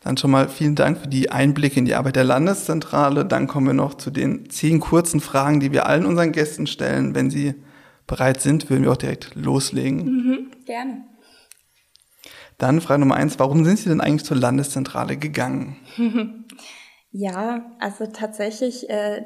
Dann 0.01 0.17
schon 0.17 0.31
mal 0.31 0.47
vielen 0.47 0.75
Dank 0.75 0.99
für 0.99 1.07
die 1.07 1.31
Einblicke 1.31 1.79
in 1.79 1.85
die 1.85 1.95
Arbeit 1.95 2.15
der 2.15 2.23
Landeszentrale. 2.23 3.25
Dann 3.25 3.47
kommen 3.47 3.67
wir 3.67 3.73
noch 3.73 3.95
zu 3.95 4.11
den 4.11 4.49
zehn 4.49 4.79
kurzen 4.79 5.19
Fragen, 5.19 5.59
die 5.59 5.71
wir 5.71 5.87
allen 5.87 6.05
unseren 6.05 6.31
Gästen 6.31 6.67
stellen. 6.67 7.15
Wenn 7.15 7.29
Sie 7.29 7.55
bereit 8.05 8.41
sind, 8.41 8.69
würden 8.69 8.83
wir 8.83 8.91
auch 8.91 8.97
direkt 8.97 9.35
loslegen. 9.35 10.05
Mhm, 10.05 10.51
gerne. 10.65 11.05
Dann 12.57 12.81
Frage 12.81 13.01
Nummer 13.01 13.15
eins, 13.15 13.37
warum 13.37 13.63
sind 13.65 13.77
Sie 13.77 13.89
denn 13.89 14.01
eigentlich 14.01 14.25
zur 14.25 14.37
Landeszentrale 14.37 15.17
gegangen? 15.17 15.77
ja, 17.11 17.71
also 17.79 18.07
tatsächlich 18.07 18.89
äh, 18.89 19.23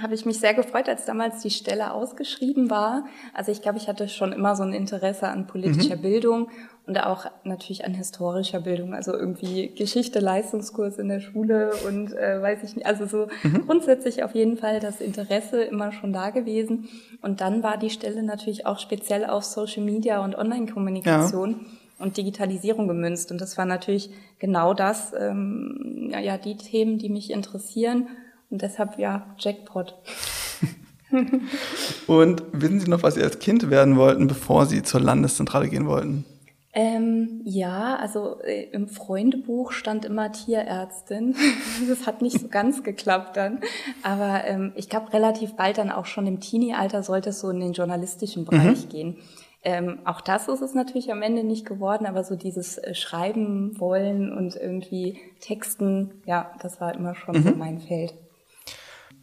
habe 0.00 0.14
ich 0.14 0.24
mich 0.24 0.38
sehr 0.38 0.54
gefreut, 0.54 0.88
als 0.88 1.04
damals 1.04 1.42
die 1.42 1.50
Stelle 1.50 1.92
ausgeschrieben 1.92 2.70
war. 2.70 3.04
Also 3.34 3.52
ich 3.52 3.60
glaube, 3.60 3.78
ich 3.78 3.88
hatte 3.88 4.08
schon 4.08 4.32
immer 4.32 4.56
so 4.56 4.62
ein 4.62 4.72
Interesse 4.72 5.28
an 5.28 5.46
politischer 5.46 5.96
mhm. 5.96 6.02
Bildung 6.02 6.50
und 6.90 6.98
auch 6.98 7.26
natürlich 7.44 7.84
an 7.84 7.94
historischer 7.94 8.58
Bildung, 8.58 8.94
also 8.94 9.12
irgendwie 9.12 9.68
Geschichte, 9.68 10.18
Leistungskurs 10.18 10.98
in 10.98 11.08
der 11.08 11.20
Schule 11.20 11.70
und 11.86 12.12
äh, 12.14 12.42
weiß 12.42 12.64
ich 12.64 12.74
nicht, 12.74 12.84
also 12.84 13.06
so 13.06 13.28
mhm. 13.44 13.64
grundsätzlich 13.64 14.24
auf 14.24 14.34
jeden 14.34 14.56
Fall 14.56 14.80
das 14.80 15.00
Interesse 15.00 15.62
immer 15.62 15.92
schon 15.92 16.12
da 16.12 16.30
gewesen. 16.30 16.88
Und 17.22 17.42
dann 17.42 17.62
war 17.62 17.76
die 17.76 17.90
Stelle 17.90 18.24
natürlich 18.24 18.66
auch 18.66 18.80
speziell 18.80 19.24
auf 19.24 19.44
Social 19.44 19.84
Media 19.84 20.24
und 20.24 20.36
Online-Kommunikation. 20.36 21.50
Ja 21.50 21.56
und 22.00 22.16
Digitalisierung 22.16 22.88
gemünzt. 22.88 23.30
Und 23.30 23.42
das 23.42 23.58
war 23.58 23.66
natürlich 23.66 24.08
genau 24.38 24.72
das, 24.72 25.12
ähm, 25.12 26.08
ja, 26.10 26.18
ja, 26.18 26.38
die 26.38 26.56
Themen, 26.56 26.96
die 26.96 27.10
mich 27.10 27.30
interessieren 27.30 28.08
und 28.48 28.62
deshalb 28.62 28.98
ja 28.98 29.26
Jackpot. 29.36 29.96
und 32.06 32.42
wissen 32.52 32.80
Sie 32.80 32.88
noch, 32.88 33.02
was 33.02 33.16
Sie 33.16 33.22
als 33.22 33.38
Kind 33.38 33.68
werden 33.68 33.98
wollten, 33.98 34.28
bevor 34.28 34.64
Sie 34.64 34.82
zur 34.82 35.00
Landeszentrale 35.00 35.68
gehen 35.68 35.86
wollten? 35.86 36.24
Ähm, 36.72 37.40
ja, 37.44 37.96
also 37.96 38.40
äh, 38.42 38.68
im 38.70 38.86
Freundebuch 38.86 39.72
stand 39.72 40.04
immer 40.04 40.30
Tierärztin. 40.30 41.34
das 41.88 42.06
hat 42.06 42.22
nicht 42.22 42.40
so 42.40 42.48
ganz 42.48 42.84
geklappt 42.84 43.36
dann. 43.36 43.60
Aber 44.02 44.44
ähm, 44.44 44.72
ich 44.76 44.88
glaube, 44.88 45.12
relativ 45.12 45.56
bald 45.56 45.78
dann 45.78 45.90
auch 45.90 46.06
schon 46.06 46.28
im 46.28 46.38
Teenie-Alter 46.38 47.02
sollte 47.02 47.30
es 47.30 47.40
so 47.40 47.50
in 47.50 47.60
den 47.60 47.72
journalistischen 47.72 48.44
Bereich 48.44 48.84
mhm. 48.84 48.88
gehen. 48.88 49.16
Ähm, 49.62 49.98
auch 50.04 50.20
das 50.20 50.48
ist 50.48 50.62
es 50.62 50.72
natürlich 50.72 51.12
am 51.12 51.20
Ende 51.20 51.44
nicht 51.44 51.66
geworden, 51.66 52.06
aber 52.06 52.24
so 52.24 52.34
dieses 52.34 52.78
äh, 52.78 52.94
Schreiben 52.94 53.78
wollen 53.78 54.32
und 54.32 54.56
irgendwie 54.56 55.18
Texten, 55.40 56.22
ja, 56.24 56.52
das 56.62 56.80
war 56.80 56.94
immer 56.94 57.14
schon 57.14 57.36
mhm. 57.36 57.42
so 57.42 57.50
mein 57.50 57.80
Feld 57.80 58.14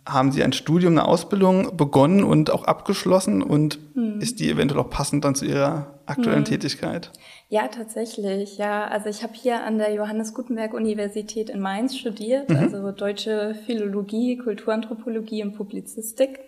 haben 0.07 0.31
Sie 0.31 0.43
ein 0.43 0.53
Studium, 0.53 0.93
eine 0.93 1.05
Ausbildung 1.05 1.75
begonnen 1.75 2.23
und 2.23 2.49
auch 2.49 2.63
abgeschlossen 2.63 3.41
und 3.41 3.79
hm. 3.93 4.19
ist 4.21 4.39
die 4.39 4.49
eventuell 4.49 4.81
auch 4.81 4.89
passend 4.89 5.25
dann 5.25 5.35
zu 5.35 5.45
Ihrer 5.45 5.99
aktuellen 6.05 6.39
hm. 6.39 6.45
Tätigkeit? 6.45 7.11
Ja, 7.49 7.67
tatsächlich. 7.67 8.57
Ja, 8.57 8.85
also 8.85 9.09
ich 9.09 9.23
habe 9.23 9.33
hier 9.33 9.63
an 9.63 9.77
der 9.77 9.93
Johannes 9.93 10.33
Gutenberg 10.33 10.73
Universität 10.73 11.49
in 11.49 11.59
Mainz 11.59 11.97
studiert, 11.97 12.49
mhm. 12.49 12.57
also 12.57 12.91
deutsche 12.91 13.55
Philologie, 13.65 14.37
Kulturanthropologie 14.37 15.43
und 15.43 15.53
Publizistik. 15.53 16.39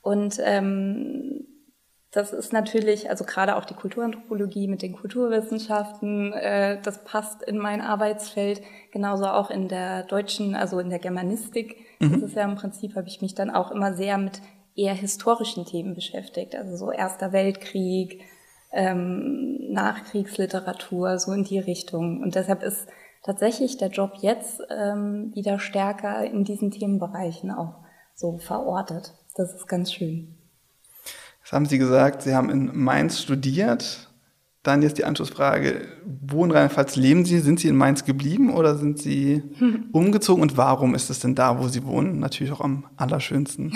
Und 0.00 0.38
ähm, 0.42 1.46
das 2.12 2.34
ist 2.34 2.52
natürlich, 2.52 3.08
also 3.08 3.24
gerade 3.24 3.56
auch 3.56 3.64
die 3.64 3.74
Kulturanthropologie 3.74 4.68
mit 4.68 4.82
den 4.82 4.92
Kulturwissenschaften, 4.92 6.34
äh, 6.34 6.78
das 6.82 7.04
passt 7.04 7.42
in 7.42 7.56
mein 7.56 7.80
Arbeitsfeld, 7.80 8.60
genauso 8.92 9.26
auch 9.26 9.50
in 9.50 9.66
der 9.66 10.02
deutschen, 10.02 10.54
also 10.54 10.78
in 10.78 10.90
der 10.90 10.98
Germanistik. 10.98 11.78
Mhm. 12.00 12.12
Das 12.12 12.22
ist 12.30 12.36
ja 12.36 12.44
im 12.44 12.56
Prinzip, 12.56 12.96
habe 12.96 13.08
ich 13.08 13.22
mich 13.22 13.34
dann 13.34 13.48
auch 13.48 13.70
immer 13.70 13.94
sehr 13.94 14.18
mit 14.18 14.42
eher 14.76 14.92
historischen 14.92 15.64
Themen 15.64 15.94
beschäftigt, 15.94 16.54
also 16.54 16.76
so 16.76 16.92
Erster 16.92 17.32
Weltkrieg, 17.32 18.20
ähm, 18.72 19.70
Nachkriegsliteratur, 19.70 21.18
so 21.18 21.32
in 21.32 21.44
die 21.44 21.58
Richtung. 21.58 22.20
Und 22.20 22.34
deshalb 22.34 22.62
ist 22.62 22.88
tatsächlich 23.22 23.78
der 23.78 23.88
Job 23.88 24.12
jetzt 24.20 24.60
ähm, 24.68 25.32
wieder 25.34 25.58
stärker 25.58 26.22
in 26.26 26.44
diesen 26.44 26.70
Themenbereichen 26.70 27.50
auch 27.50 27.80
so 28.14 28.36
verortet. 28.36 29.14
Das 29.34 29.54
ist 29.54 29.66
ganz 29.66 29.94
schön. 29.94 30.41
Das 31.42 31.52
haben 31.52 31.66
Sie 31.66 31.78
gesagt, 31.78 32.22
Sie 32.22 32.34
haben 32.34 32.50
in 32.50 32.70
Mainz 32.78 33.20
studiert. 33.20 34.08
Dann 34.62 34.80
jetzt 34.80 34.96
die 34.96 35.04
Anschlussfrage, 35.04 35.88
wo 36.24 36.44
in 36.44 36.52
Rheinland-Pfalz 36.52 36.94
leben 36.94 37.24
Sie? 37.24 37.40
Sind 37.40 37.58
Sie 37.58 37.66
in 37.66 37.74
Mainz 37.74 38.04
geblieben 38.04 38.54
oder 38.54 38.76
sind 38.76 39.00
Sie 39.00 39.42
umgezogen? 39.92 40.40
Und 40.40 40.56
warum 40.56 40.94
ist 40.94 41.10
es 41.10 41.18
denn 41.18 41.34
da, 41.34 41.60
wo 41.60 41.66
Sie 41.66 41.84
wohnen? 41.84 42.20
Natürlich 42.20 42.52
auch 42.52 42.60
am 42.60 42.86
allerschönsten. 42.96 43.72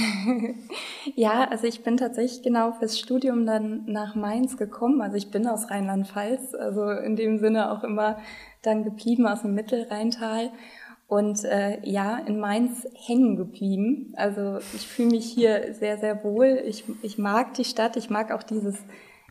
ja, 1.16 1.48
also 1.50 1.66
ich 1.66 1.82
bin 1.82 1.96
tatsächlich 1.96 2.42
genau 2.42 2.70
fürs 2.70 3.00
Studium 3.00 3.46
dann 3.46 3.82
nach 3.86 4.14
Mainz 4.14 4.56
gekommen. 4.56 5.00
Also 5.02 5.16
ich 5.16 5.32
bin 5.32 5.48
aus 5.48 5.70
Rheinland-Pfalz, 5.70 6.54
also 6.54 6.88
in 6.90 7.16
dem 7.16 7.38
Sinne 7.38 7.72
auch 7.72 7.82
immer 7.82 8.18
dann 8.62 8.84
geblieben 8.84 9.26
aus 9.26 9.42
dem 9.42 9.54
Mittelrheintal. 9.54 10.50
Und 11.08 11.44
äh, 11.44 11.78
ja, 11.88 12.18
in 12.18 12.40
Mainz 12.40 12.86
hängen 12.94 13.36
geblieben. 13.36 14.12
Also 14.16 14.58
ich 14.74 14.86
fühle 14.86 15.10
mich 15.10 15.26
hier 15.26 15.72
sehr, 15.74 15.98
sehr 15.98 16.24
wohl. 16.24 16.62
Ich, 16.66 16.84
ich 17.02 17.16
mag 17.16 17.54
die 17.54 17.64
Stadt, 17.64 17.96
ich 17.96 18.10
mag 18.10 18.32
auch 18.32 18.42
dieses 18.42 18.76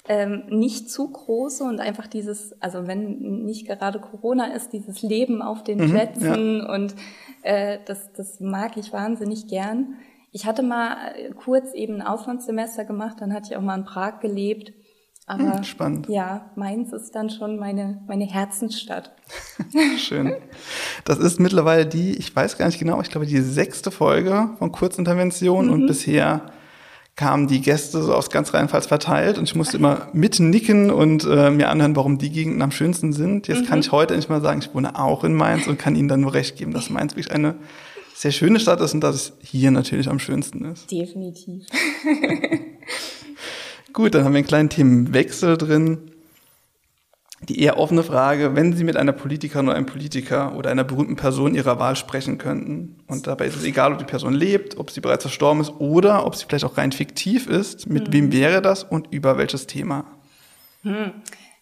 ähm, 0.07 0.43
nicht 0.49 0.89
zu 0.89 1.11
große 1.11 1.63
und 1.63 1.79
einfach 1.79 2.07
dieses, 2.07 2.59
also 2.61 2.87
wenn 2.87 3.43
nicht 3.43 3.67
gerade 3.67 3.99
Corona 3.99 4.53
ist, 4.53 4.71
dieses 4.71 5.01
Leben 5.01 5.41
auf 5.41 5.63
den 5.63 5.79
mhm, 5.79 5.91
Plätzen 5.91 6.57
ja. 6.59 6.73
und 6.73 6.95
äh, 7.41 7.79
das, 7.85 8.11
das 8.13 8.39
mag 8.39 8.77
ich 8.77 8.93
wahnsinnig 8.93 9.47
gern. 9.47 9.95
Ich 10.31 10.45
hatte 10.45 10.63
mal 10.63 10.97
kurz 11.43 11.73
eben 11.73 11.95
ein 11.95 12.01
Auslandssemester 12.01 12.85
gemacht, 12.85 13.17
dann 13.19 13.33
hatte 13.33 13.49
ich 13.51 13.57
auch 13.57 13.61
mal 13.61 13.79
in 13.79 13.85
Prag 13.85 14.19
gelebt 14.19 14.73
aber 15.27 15.57
hm, 15.57 15.63
spannend. 15.63 16.07
Ja, 16.07 16.51
Mainz 16.55 16.93
ist 16.93 17.15
dann 17.15 17.31
schon 17.31 17.57
meine, 17.57 18.01
meine 18.07 18.25
Herzensstadt. 18.25 19.11
Schön. 19.97 20.35
Das 21.03 21.17
ist 21.17 21.39
mittlerweile 21.39 21.87
die, 21.87 22.15
ich 22.15 22.35
weiß 22.35 22.57
gar 22.57 22.67
nicht 22.67 22.77
genau, 22.77 23.01
ich 23.01 23.09
glaube 23.09 23.25
die 23.25 23.41
sechste 23.41 23.89
Folge 23.89 24.49
von 24.59 24.71
Kurzintervention 24.71 25.67
mhm. 25.67 25.73
und 25.73 25.87
bisher 25.87 26.51
kamen 27.15 27.47
die 27.47 27.61
Gäste 27.61 28.03
so 28.03 28.13
aus 28.13 28.29
ganz 28.29 28.53
Rheinland-Pfalz 28.53 28.87
verteilt 28.87 29.37
und 29.37 29.45
ich 29.45 29.55
musste 29.55 29.77
immer 29.77 30.09
mitnicken 30.13 30.91
und 30.91 31.25
äh, 31.25 31.49
mir 31.49 31.69
anhören, 31.69 31.95
warum 31.95 32.17
die 32.17 32.29
Gegenden 32.29 32.61
am 32.61 32.71
schönsten 32.71 33.13
sind. 33.13 33.47
Jetzt 33.47 33.61
mhm. 33.61 33.65
kann 33.65 33.79
ich 33.79 33.91
heute 33.91 34.13
endlich 34.13 34.29
mal 34.29 34.41
sagen, 34.41 34.59
ich 34.59 34.75
wohne 34.75 34.99
auch 34.99 35.23
in 35.23 35.33
Mainz 35.33 35.65
und 35.65 35.79
kann 35.79 35.95
Ihnen 35.95 36.09
dann 36.09 36.21
nur 36.21 36.33
recht 36.33 36.57
geben, 36.57 36.73
dass 36.73 36.89
Mainz 36.89 37.13
wirklich 37.13 37.31
eine 37.31 37.55
sehr 38.13 38.31
schöne 38.31 38.59
Stadt 38.59 38.81
ist 38.81 38.93
und 38.93 39.01
dass 39.01 39.15
es 39.15 39.33
hier 39.41 39.71
natürlich 39.71 40.09
am 40.09 40.19
schönsten 40.19 40.65
ist. 40.65 40.91
Definitiv. 40.91 41.65
Gut, 43.95 44.13
dann 44.13 44.25
haben 44.25 44.33
wir 44.33 44.39
einen 44.39 44.47
kleinen 44.47 44.69
Themenwechsel 44.69 45.57
drin. 45.57 46.11
Die 47.47 47.61
eher 47.61 47.77
offene 47.77 48.03
Frage, 48.03 48.53
wenn 48.53 48.73
Sie 48.73 48.83
mit 48.83 48.97
einer 48.97 49.13
Politikerin 49.13 49.67
oder 49.67 49.77
einem 49.77 49.85
Politiker 49.85 50.53
oder 50.57 50.69
einer 50.69 50.83
berühmten 50.83 51.15
Person 51.15 51.55
Ihrer 51.55 51.79
Wahl 51.79 51.95
sprechen 51.95 52.37
könnten, 52.37 52.97
und 53.07 53.25
dabei 53.25 53.45
ist 53.45 53.55
es 53.55 53.63
egal, 53.63 53.93
ob 53.93 53.99
die 53.99 54.05
Person 54.05 54.33
lebt, 54.33 54.77
ob 54.77 54.91
sie 54.91 54.99
bereits 54.99 55.23
verstorben 55.23 55.61
ist 55.61 55.71
oder 55.79 56.25
ob 56.25 56.35
sie 56.35 56.45
vielleicht 56.45 56.65
auch 56.65 56.77
rein 56.77 56.91
fiktiv 56.91 57.47
ist, 57.47 57.87
mit 57.87 58.07
hm. 58.07 58.13
wem 58.13 58.33
wäre 58.33 58.61
das 58.61 58.83
und 58.83 59.13
über 59.13 59.37
welches 59.37 59.65
Thema? 59.65 60.03
Hm. 60.81 61.13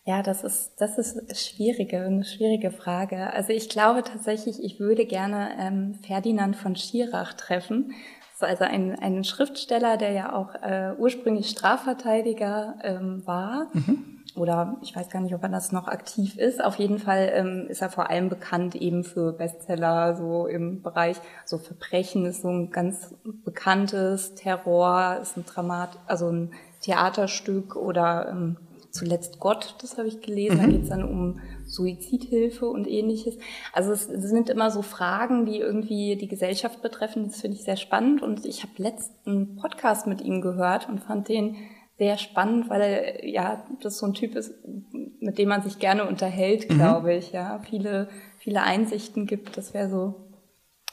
Ja, 0.05 0.23
das 0.23 0.43
ist, 0.43 0.71
das 0.79 0.97
ist 0.97 1.15
schwierige, 1.39 2.01
eine 2.01 2.25
schwierige 2.25 2.71
Frage. 2.71 3.31
Also 3.31 3.53
ich 3.53 3.69
glaube 3.69 4.03
tatsächlich, 4.03 4.63
ich 4.63 4.79
würde 4.79 5.05
gerne 5.05 5.51
ähm, 5.59 5.99
Ferdinand 6.05 6.55
von 6.55 6.75
Schirach 6.75 7.33
treffen, 7.33 7.93
also 8.41 8.63
ein, 8.63 8.97
ein 8.99 9.23
Schriftsteller, 9.23 9.97
der 9.97 10.11
ja 10.11 10.33
auch 10.33 10.55
äh, 10.55 10.93
ursprünglich 10.97 11.49
Strafverteidiger 11.49 12.75
ähm, 12.83 13.21
war. 13.25 13.67
Mhm. 13.73 14.13
Oder 14.35 14.77
ich 14.81 14.95
weiß 14.95 15.09
gar 15.09 15.21
nicht, 15.21 15.35
ob 15.35 15.43
er 15.43 15.49
das 15.49 15.71
noch 15.71 15.87
aktiv 15.87 16.37
ist. 16.37 16.63
Auf 16.63 16.77
jeden 16.77 16.97
Fall 16.97 17.31
ähm, 17.33 17.67
ist 17.69 17.83
er 17.83 17.89
vor 17.89 18.09
allem 18.09 18.29
bekannt 18.29 18.73
eben 18.73 19.03
für 19.03 19.31
Bestseller, 19.33 20.15
so 20.15 20.47
im 20.47 20.81
Bereich, 20.81 21.17
so 21.45 21.59
Verbrechen 21.59 22.25
ist 22.25 22.41
so 22.41 22.49
ein 22.49 22.71
ganz 22.71 23.13
bekanntes, 23.23 24.33
Terror 24.33 25.19
ist 25.21 25.37
ein 25.37 25.45
Dramat, 25.45 25.99
also 26.07 26.29
ein 26.29 26.51
Theaterstück 26.81 27.75
oder 27.75 28.29
ähm, 28.29 28.57
zuletzt 28.93 29.39
Gott, 29.39 29.75
das 29.81 29.97
habe 29.97 30.07
ich 30.07 30.21
gelesen. 30.21 30.57
Mhm. 30.57 30.61
Da 30.61 30.67
geht 30.67 30.83
es 30.83 30.89
dann 30.89 31.03
um 31.03 31.39
Suizidhilfe 31.65 32.67
und 32.67 32.87
ähnliches. 32.87 33.37
Also 33.73 33.91
es, 33.91 34.03
sind 34.05 34.49
immer 34.49 34.69
so 34.69 34.83
Fragen, 34.83 35.45
die 35.45 35.57
irgendwie 35.57 36.15
die 36.15 36.27
Gesellschaft 36.27 36.81
betreffen. 36.81 37.25
Das 37.25 37.41
finde 37.41 37.57
ich 37.57 37.63
sehr 37.63 37.75
spannend. 37.75 38.21
Und 38.21 38.45
ich 38.45 38.61
habe 38.61 38.73
letzten 38.77 39.55
Podcast 39.55 40.05
mit 40.05 40.21
ihm 40.21 40.41
gehört 40.41 40.87
und 40.87 40.99
fand 40.99 41.27
den 41.27 41.55
sehr 41.97 42.17
spannend, 42.17 42.69
weil 42.69 42.81
er, 42.81 43.27
ja, 43.27 43.65
das 43.81 43.97
so 43.97 44.05
ein 44.05 44.13
Typ 44.13 44.35
ist, 44.35 44.53
mit 45.19 45.37
dem 45.37 45.49
man 45.49 45.63
sich 45.63 45.79
gerne 45.79 46.07
unterhält, 46.07 46.69
mhm. 46.69 46.75
glaube 46.75 47.15
ich. 47.15 47.31
Ja, 47.31 47.59
viele, 47.67 48.09
viele 48.37 48.61
Einsichten 48.61 49.25
gibt. 49.25 49.57
Das 49.57 49.73
wäre 49.73 49.89
so 49.89 50.32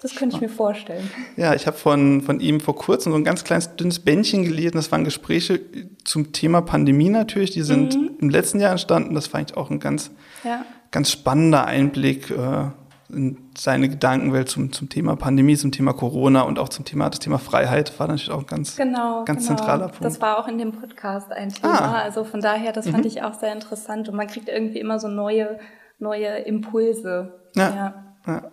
das 0.03 0.15
könnte 0.15 0.37
ich 0.37 0.41
mir 0.41 0.49
vorstellen. 0.49 1.11
Ja, 1.37 1.55
ich 1.55 1.67
habe 1.67 1.77
von, 1.77 2.23
von 2.23 2.41
ihm 2.41 2.61
vor 2.61 2.75
kurzem 2.75 3.13
so 3.13 3.19
ein 3.19 3.25
ganz 3.25 3.45
kleines 3.45 3.77
dünnes 3.77 3.99
Bändchen 3.99 4.45
gelesen. 4.45 4.77
Das 4.77 4.91
waren 4.91 5.05
Gespräche 5.05 5.61
zum 6.05 6.33
Thema 6.33 6.63
Pandemie 6.63 7.11
natürlich. 7.11 7.51
Die 7.51 7.63
sind 7.63 7.97
mhm. 7.97 8.17
im 8.19 8.31
letzten 8.31 8.61
Jahr 8.61 8.71
entstanden. 8.71 9.15
Das 9.15 9.27
fand 9.27 9.51
ich 9.51 9.57
auch 9.57 9.71
ein 9.71 9.79
ganz, 9.79 10.11
ja. 10.43 10.65
ganz 10.91 11.11
spannender 11.11 11.67
Einblick 11.67 12.31
äh, 12.31 12.71
in 13.11 13.51
seine 13.59 13.91
Gedankenwelt 13.91 14.49
zum, 14.49 14.73
zum 14.73 14.89
Thema 14.89 15.17
Pandemie, 15.17 15.57
zum 15.57 15.71
Thema 15.71 15.93
Corona 15.93 16.43
und 16.43 16.59
auch 16.59 16.71
zum 16.71 16.87
Thema, 16.87 17.11
das 17.11 17.19
Thema 17.19 17.39
Freiheit 17.39 17.99
war 17.99 18.07
natürlich 18.07 18.31
auch 18.31 18.41
ein 18.41 18.47
ganz, 18.47 18.77
genau, 18.77 19.25
ganz 19.25 19.47
genau. 19.47 19.59
zentraler 19.59 19.89
Punkt. 19.89 20.05
Das 20.05 20.21
war 20.23 20.39
auch 20.39 20.49
in 20.49 20.57
dem 20.57 20.73
Podcast 20.73 21.31
ein 21.31 21.51
Thema. 21.51 21.79
Ah. 21.79 22.03
Also 22.03 22.25
von 22.25 22.41
daher, 22.41 22.73
das 22.73 22.89
fand 22.89 23.05
mhm. 23.05 23.09
ich 23.09 23.23
auch 23.23 23.35
sehr 23.35 23.53
interessant. 23.53 24.09
Und 24.09 24.17
man 24.17 24.29
kriegt 24.29 24.49
irgendwie 24.49 24.79
immer 24.79 24.99
so 24.99 25.09
neue, 25.09 25.59
neue 25.99 26.39
Impulse. 26.39 27.35
ja. 27.55 27.69
ja. 27.69 28.05
ja. 28.27 28.51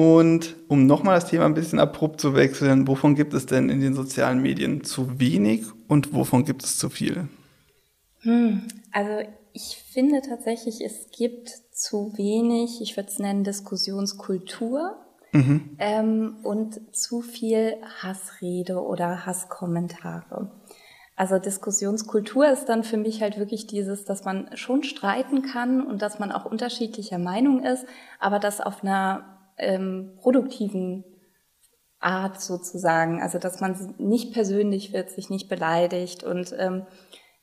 Und 0.00 0.56
um 0.68 0.86
nochmal 0.86 1.20
das 1.20 1.28
Thema 1.28 1.44
ein 1.44 1.52
bisschen 1.52 1.78
abrupt 1.78 2.22
zu 2.22 2.34
wechseln, 2.34 2.88
wovon 2.88 3.14
gibt 3.14 3.34
es 3.34 3.44
denn 3.44 3.68
in 3.68 3.82
den 3.82 3.92
sozialen 3.92 4.40
Medien 4.40 4.82
zu 4.82 5.20
wenig 5.20 5.66
und 5.88 6.14
wovon 6.14 6.46
gibt 6.46 6.64
es 6.64 6.78
zu 6.78 6.88
viel? 6.88 7.28
Hm, 8.20 8.62
also 8.92 9.28
ich 9.52 9.84
finde 9.92 10.22
tatsächlich, 10.22 10.80
es 10.80 11.10
gibt 11.14 11.50
zu 11.50 12.14
wenig, 12.16 12.80
ich 12.80 12.96
würde 12.96 13.10
es 13.10 13.18
nennen, 13.18 13.44
Diskussionskultur 13.44 14.96
mhm. 15.32 15.76
ähm, 15.78 16.36
und 16.44 16.80
zu 16.96 17.20
viel 17.20 17.74
Hassrede 18.00 18.82
oder 18.82 19.26
Hasskommentare. 19.26 20.50
Also 21.14 21.38
Diskussionskultur 21.38 22.48
ist 22.48 22.64
dann 22.70 22.84
für 22.84 22.96
mich 22.96 23.20
halt 23.20 23.38
wirklich 23.38 23.66
dieses, 23.66 24.06
dass 24.06 24.24
man 24.24 24.48
schon 24.56 24.82
streiten 24.82 25.42
kann 25.42 25.86
und 25.86 26.00
dass 26.00 26.18
man 26.18 26.32
auch 26.32 26.46
unterschiedlicher 26.46 27.18
Meinung 27.18 27.62
ist, 27.62 27.84
aber 28.18 28.38
das 28.38 28.62
auf 28.62 28.82
einer 28.82 29.36
ähm, 29.60 30.12
produktiven 30.20 31.04
Art 32.00 32.40
sozusagen. 32.40 33.22
Also 33.22 33.38
dass 33.38 33.60
man 33.60 33.94
nicht 33.98 34.32
persönlich 34.32 34.92
wird, 34.92 35.10
sich 35.10 35.30
nicht 35.30 35.48
beleidigt. 35.48 36.24
Und 36.24 36.54
ähm, 36.58 36.86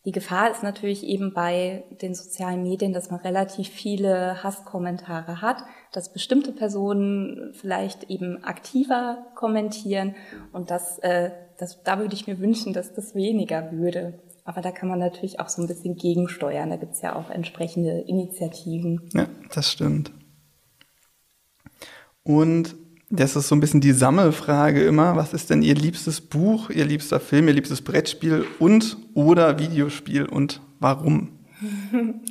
die 0.06 0.12
Gefahr 0.12 0.50
ist 0.50 0.64
natürlich 0.64 1.04
eben 1.04 1.34
bei 1.34 1.84
den 2.02 2.16
sozialen 2.16 2.64
Medien, 2.64 2.94
dass 2.94 3.12
man 3.12 3.20
relativ 3.20 3.68
viele 3.68 4.42
Hasskommentare 4.44 5.42
hat, 5.42 5.64
dass 5.92 6.14
bestimmte 6.14 6.54
Personen 6.54 7.54
vielleicht 7.54 8.10
eben 8.10 8.44
aktiver 8.44 9.28
kommentieren. 9.36 10.16
Und 10.54 10.72
das, 10.72 10.98
äh, 11.00 11.32
das, 11.58 11.84
da 11.84 12.00
würde 12.00 12.16
ich 12.16 12.26
mir 12.26 12.40
wünschen, 12.40 12.74
dass 12.74 12.94
das 12.94 13.16
weniger 13.16 13.72
würde. 13.72 14.20
Aber 14.46 14.62
da 14.62 14.72
kann 14.72 14.88
man 14.88 15.00
natürlich 15.00 15.42
auch 15.42 15.50
so 15.50 15.62
ein 15.62 15.68
bisschen 15.68 15.98
gegensteuern. 15.98 16.70
Da 16.70 16.78
gibt's 16.78 17.02
ja 17.02 17.16
auch 17.16 17.30
entsprechende 17.30 18.00
Initiativen. 18.00 19.10
Ja, 19.14 19.28
das 19.54 19.70
stimmt. 19.70 20.14
Und 22.28 22.76
das 23.10 23.38
ist 23.38 23.48
so 23.48 23.56
ein 23.56 23.62
bisschen 23.62 23.80
die 23.80 23.94
Sammelfrage 23.94 24.84
immer. 24.84 25.16
Was 25.16 25.34
ist 25.34 25.50
denn 25.50 25.62
Ihr 25.62 25.76
liebstes 25.76 26.20
Buch, 26.20 26.70
Ihr 26.70 26.84
liebster 26.84 27.22
Film, 27.22 27.48
Ihr 27.48 27.54
liebstes 27.54 27.82
Brettspiel 27.82 28.46
und 28.60 28.98
oder 29.14 29.60
Videospiel 29.60 30.26
und 30.26 30.62
warum? 30.82 31.40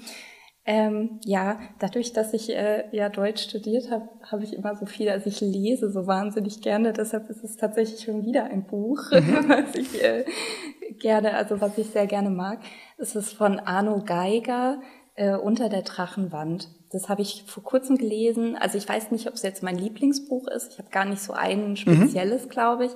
ähm, 0.66 1.18
ja, 1.24 1.58
dadurch, 1.78 2.12
dass 2.12 2.34
ich 2.34 2.50
äh, 2.50 2.84
ja 2.92 3.08
Deutsch 3.08 3.44
studiert 3.44 3.90
habe, 3.90 4.06
habe 4.30 4.44
ich 4.44 4.52
immer 4.52 4.76
so 4.76 4.84
viel, 4.84 5.08
also 5.08 5.30
ich 5.30 5.40
lese 5.40 5.90
so 5.90 6.06
wahnsinnig 6.06 6.60
gerne, 6.60 6.92
deshalb 6.92 7.30
ist 7.30 7.42
es 7.42 7.56
tatsächlich 7.56 8.02
schon 8.02 8.26
wieder 8.26 8.44
ein 8.44 8.66
Buch, 8.66 9.00
mhm. 9.12 9.48
was 9.48 9.74
ich 9.74 10.04
äh, 10.04 10.26
gerne, 10.98 11.36
also 11.36 11.62
was 11.62 11.78
ich 11.78 11.86
sehr 11.86 12.06
gerne 12.06 12.28
mag. 12.28 12.58
Es 12.98 13.16
ist 13.16 13.32
von 13.32 13.58
Arno 13.60 14.04
Geiger, 14.04 14.78
äh, 15.14 15.36
Unter 15.36 15.70
der 15.70 15.82
Drachenwand. 15.82 16.68
Das 16.96 17.10
habe 17.10 17.20
ich 17.20 17.44
vor 17.46 17.62
kurzem 17.62 17.98
gelesen. 17.98 18.56
Also 18.56 18.78
ich 18.78 18.88
weiß 18.88 19.10
nicht, 19.10 19.28
ob 19.28 19.34
es 19.34 19.42
jetzt 19.42 19.62
mein 19.62 19.76
Lieblingsbuch 19.76 20.48
ist. 20.48 20.72
Ich 20.72 20.78
habe 20.78 20.88
gar 20.88 21.04
nicht 21.04 21.20
so 21.20 21.34
ein 21.34 21.70
mhm. 21.70 21.76
spezielles, 21.76 22.46
mhm. 22.46 22.48
glaube 22.48 22.86
ich. 22.86 22.92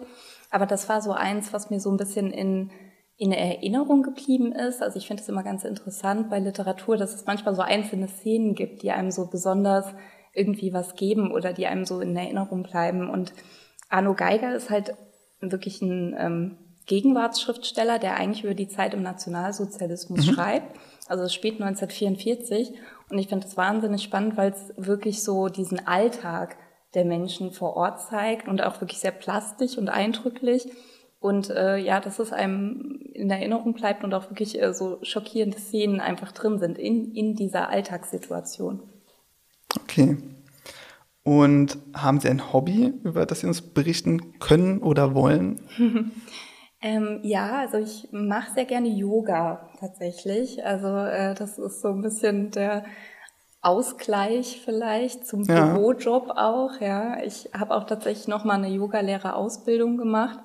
Aber 0.50 0.64
das 0.64 0.88
war 0.88 1.02
so 1.02 1.12
eins, 1.12 1.52
was 1.52 1.68
mir 1.68 1.80
so 1.80 1.90
ein 1.90 1.98
bisschen 1.98 2.30
in, 2.30 2.70
in 3.18 3.30
Erinnerung 3.30 4.02
geblieben 4.02 4.52
ist. 4.52 4.82
Also 4.82 4.96
ich 4.96 5.06
finde 5.06 5.22
es 5.22 5.28
immer 5.28 5.42
ganz 5.42 5.64
interessant 5.64 6.30
bei 6.30 6.38
Literatur, 6.38 6.96
dass 6.96 7.14
es 7.14 7.26
manchmal 7.26 7.54
so 7.54 7.60
einzelne 7.60 8.08
Szenen 8.08 8.54
gibt, 8.54 8.82
die 8.82 8.90
einem 8.90 9.10
so 9.10 9.26
besonders 9.26 9.84
irgendwie 10.32 10.72
was 10.72 10.94
geben 10.94 11.30
oder 11.30 11.52
die 11.52 11.66
einem 11.66 11.84
so 11.84 12.00
in 12.00 12.16
Erinnerung 12.16 12.62
bleiben. 12.62 13.10
Und 13.10 13.34
Arno 13.90 14.14
Geiger 14.14 14.54
ist 14.54 14.70
halt 14.70 14.94
wirklich 15.40 15.82
ein 15.82 16.16
ähm, 16.18 16.56
Gegenwartsschriftsteller, 16.86 17.98
der 17.98 18.16
eigentlich 18.16 18.44
über 18.44 18.54
die 18.54 18.68
Zeit 18.68 18.94
im 18.94 19.02
Nationalsozialismus 19.02 20.26
mhm. 20.26 20.32
schreibt, 20.32 20.76
also 21.06 21.28
spät 21.28 21.60
1944. 21.60 22.72
Und 23.10 23.18
ich 23.18 23.28
finde 23.28 23.46
das 23.46 23.56
wahnsinnig 23.56 24.02
spannend, 24.02 24.36
weil 24.36 24.52
es 24.52 24.72
wirklich 24.76 25.22
so 25.22 25.48
diesen 25.48 25.86
Alltag 25.86 26.56
der 26.94 27.04
Menschen 27.04 27.52
vor 27.52 27.76
Ort 27.76 28.00
zeigt 28.00 28.48
und 28.48 28.62
auch 28.62 28.80
wirklich 28.80 29.00
sehr 29.00 29.12
plastisch 29.12 29.78
und 29.78 29.88
eindrücklich. 29.88 30.68
Und 31.18 31.50
äh, 31.50 31.76
ja, 31.76 32.00
dass 32.00 32.18
es 32.18 32.32
einem 32.32 33.00
in 33.12 33.30
Erinnerung 33.30 33.74
bleibt 33.74 34.04
und 34.04 34.14
auch 34.14 34.30
wirklich 34.30 34.60
äh, 34.60 34.72
so 34.72 34.98
schockierende 35.02 35.58
Szenen 35.58 36.00
einfach 36.00 36.32
drin 36.32 36.58
sind 36.58 36.78
in, 36.78 37.14
in 37.14 37.34
dieser 37.36 37.68
Alltagssituation. 37.68 38.80
Okay. 39.82 40.16
Und 41.22 41.76
haben 41.94 42.20
Sie 42.20 42.28
ein 42.28 42.52
Hobby, 42.52 42.94
über 43.04 43.26
das 43.26 43.40
Sie 43.40 43.46
uns 43.46 43.60
berichten 43.60 44.38
können 44.38 44.78
oder 44.78 45.14
wollen? 45.14 45.60
Ähm, 46.82 47.20
ja, 47.22 47.58
also 47.58 47.76
ich 47.76 48.08
mache 48.10 48.52
sehr 48.54 48.64
gerne 48.64 48.88
Yoga 48.88 49.68
tatsächlich. 49.78 50.64
Also 50.64 50.88
äh, 50.88 51.34
das 51.34 51.58
ist 51.58 51.82
so 51.82 51.88
ein 51.88 52.00
bisschen 52.00 52.50
der 52.50 52.84
Ausgleich 53.62 54.62
vielleicht 54.64 55.26
zum 55.26 55.44
Ja. 55.44 55.74
Bürojob 55.74 56.30
auch. 56.36 56.80
Ja, 56.80 57.22
ich 57.22 57.50
habe 57.52 57.74
auch 57.74 57.84
tatsächlich 57.84 58.28
noch 58.28 58.44
mal 58.44 58.54
eine 58.54 58.70
Yogalehrerausbildung 58.70 59.98
gemacht, 59.98 60.38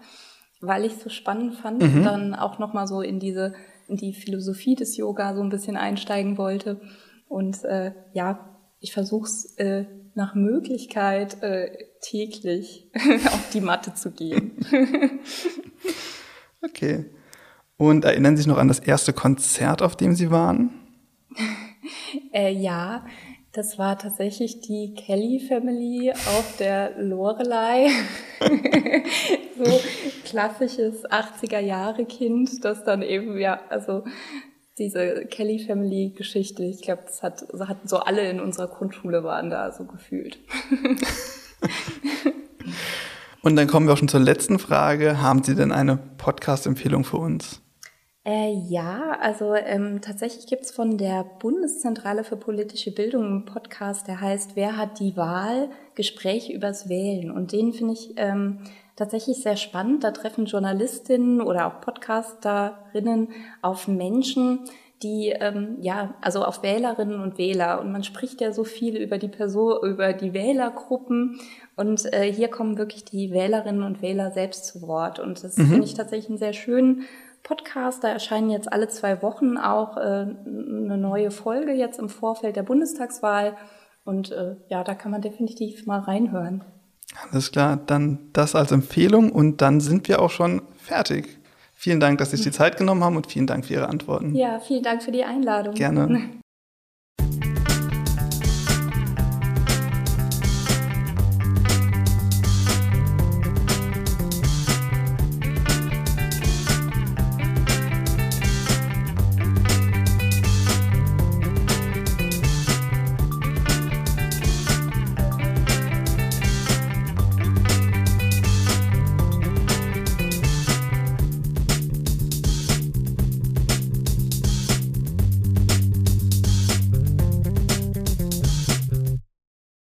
weil 0.60 0.84
ich 0.84 0.93
es 0.93 1.04
so 1.04 1.10
spannend 1.10 1.56
fand 1.56 1.82
und 1.82 2.04
dann 2.04 2.36
auch 2.36 2.60
noch 2.60 2.74
mal 2.74 2.88
so 2.88 3.02
in 3.02 3.19
diese 3.19 3.54
in 3.88 3.98
die 3.98 4.13
Philosophie 4.13 4.76
des 4.76 4.98
Yoga 4.98 5.36
so 5.36 5.41
ein 5.41 5.50
bisschen 5.50 5.78
einsteigen 5.78 6.38
wollte. 6.38 6.82
Und 7.30 7.63
äh, 7.63 7.93
ja, 8.13 8.58
ich 8.80 8.91
versuche 8.93 9.28
es 9.28 9.56
äh, 9.58 9.86
nach 10.15 10.34
Möglichkeit 10.34 11.41
äh, 11.43 11.78
täglich 12.02 12.89
auf 13.28 13.50
die 13.54 13.62
Matte 13.62 13.93
zu 13.93 14.12
gehen. 14.12 14.58
Okay. 16.65 17.06
Und 17.78 18.06
erinnern 18.06 18.36
Sie 18.36 18.43
sich 18.43 18.47
noch 18.47 18.58
an 18.58 18.67
das 18.67 18.80
erste 18.80 19.13
Konzert, 19.13 19.82
auf 19.82 19.95
dem 19.95 20.15
Sie 20.15 20.32
waren? 20.32 20.71
Äh, 22.32 22.51
ja, 22.51 23.06
das 23.54 23.78
war 23.78 23.97
tatsächlich 23.97 24.60
die 24.60 24.95
Kelly 24.95 25.39
Family 25.39 26.12
auf 26.12 26.58
der 26.58 26.97
Lorelei. 26.97 27.88
so 29.58 29.82
klassisches 30.25 31.06
80er 31.06 31.60
Jahre 31.60 32.06
Kind, 32.06 32.65
das 32.65 32.84
dann 32.84 33.01
eben, 33.01 33.38
ja, 33.38 33.62
also 33.69 34.04
diese 34.78 35.25
Kelly 35.28 35.60
Family 35.60 36.13
Geschichte, 36.17 36.63
ich 36.63 36.82
glaube, 36.82 37.04
das 37.06 37.23
hat, 37.23 37.45
hatten 37.60 37.88
so 37.88 37.97
alle 37.97 38.30
in 38.30 38.41
unserer 38.41 38.67
Grundschule 38.67 39.23
waren 39.23 39.49
da 39.49 39.71
so 39.71 39.86
gefühlt. 39.86 40.39
Und 43.45 43.58
dann 43.58 43.67
kommen 43.67 43.86
wir 43.86 43.93
auch 43.93 43.97
schon 43.97 44.08
zur 44.08 44.21
letzten 44.21 44.58
Frage. 44.58 45.21
Haben 45.21 45.43
Sie 45.43 45.53
denn 45.53 45.71
eine 45.71 45.97
Podcast-Empfehlung 46.17 47.03
für 47.03 47.17
uns? 47.17 47.62
Äh, 48.25 48.51
ja, 48.67 49.19
also 49.21 49.53
ähm, 49.53 50.01
tatsächlich 50.01 50.47
gibt's 50.47 50.71
von 50.71 50.97
der 50.97 51.23
Bundeszentrale 51.23 52.23
für 52.23 52.38
politische 52.38 52.89
Bildung 52.89 53.23
einen 53.23 53.45
Podcast, 53.45 54.08
der 54.08 54.19
heißt 54.19 54.55
Wer 54.55 54.77
hat 54.77 54.99
die 54.99 55.15
Wahl? 55.15 55.69
Gespräche 55.93 56.53
übers 56.53 56.89
Wählen. 56.89 57.29
Und 57.29 57.51
den 57.51 57.71
finde 57.71 57.93
ich 57.93 58.15
ähm, 58.17 58.62
tatsächlich 58.95 59.43
sehr 59.43 59.58
spannend. 59.58 60.03
Da 60.03 60.10
treffen 60.10 60.47
Journalistinnen 60.47 61.39
oder 61.39 61.67
auch 61.67 61.81
Podcasterinnen 61.81 63.27
auf 63.62 63.88
Menschen, 63.88 64.62
die 65.03 65.29
ähm, 65.29 65.77
ja, 65.81 66.15
also 66.21 66.43
auf 66.43 66.63
Wählerinnen 66.63 67.19
und 67.19 67.38
Wähler. 67.38 67.81
Und 67.81 67.91
man 67.91 68.03
spricht 68.03 68.41
ja 68.41 68.51
so 68.51 68.63
viel 68.63 68.95
über 68.97 69.17
die 69.17 69.27
Person, 69.27 69.77
über 69.84 70.13
die 70.13 70.34
Wählergruppen. 70.34 71.39
Und 71.75 72.12
äh, 72.13 72.31
hier 72.31 72.47
kommen 72.47 72.77
wirklich 72.77 73.05
die 73.05 73.31
Wählerinnen 73.31 73.84
und 73.84 74.01
Wähler 74.01 74.31
selbst 74.31 74.65
zu 74.65 74.81
Wort. 74.81 75.19
Und 75.19 75.43
das 75.43 75.55
finde 75.55 75.84
ich 75.84 75.93
tatsächlich 75.93 76.29
einen 76.29 76.38
sehr 76.38 76.53
schönen 76.53 77.03
Podcast. 77.43 78.03
Da 78.03 78.10
erscheinen 78.10 78.49
jetzt 78.49 78.71
alle 78.71 78.88
zwei 78.88 79.21
Wochen 79.21 79.58
auch 79.58 79.97
äh, 79.97 80.01
eine 80.01 80.97
neue 80.97 81.31
Folge 81.31 81.73
jetzt 81.73 81.99
im 81.99 82.10
Vorfeld 82.10 82.55
der 82.55 82.63
Bundestagswahl. 82.63 83.58
Und 84.05 84.31
äh, 84.31 84.55
ja, 84.69 84.84
da 84.84 84.95
kann 84.95 85.12
man 85.12 85.21
definitiv 85.21 85.86
mal 85.86 85.99
reinhören. 85.99 86.63
Alles 87.29 87.51
klar, 87.51 87.77
dann 87.77 88.29
das 88.34 88.55
als 88.55 88.71
Empfehlung 88.71 89.31
und 89.31 89.62
dann 89.62 89.79
sind 89.79 90.08
wir 90.08 90.21
auch 90.21 90.31
schon 90.31 90.62
fertig. 90.75 91.39
Vielen 91.77 91.99
Dank, 91.99 92.17
dass 92.17 92.31
Sie 92.31 92.38
sich 92.38 92.45
die 92.45 92.51
Zeit 92.51 92.77
genommen 92.77 93.03
haben 93.03 93.17
und 93.17 93.27
vielen 93.27 93.47
Dank 93.47 93.65
für 93.65 93.73
Ihre 93.73 93.89
Antworten. 93.89 94.33
Ja, 94.33 94.59
vielen 94.59 94.81
Dank 94.81 95.03
für 95.03 95.11
die 95.11 95.23
Einladung. 95.23 95.75
Gerne. 95.75 96.29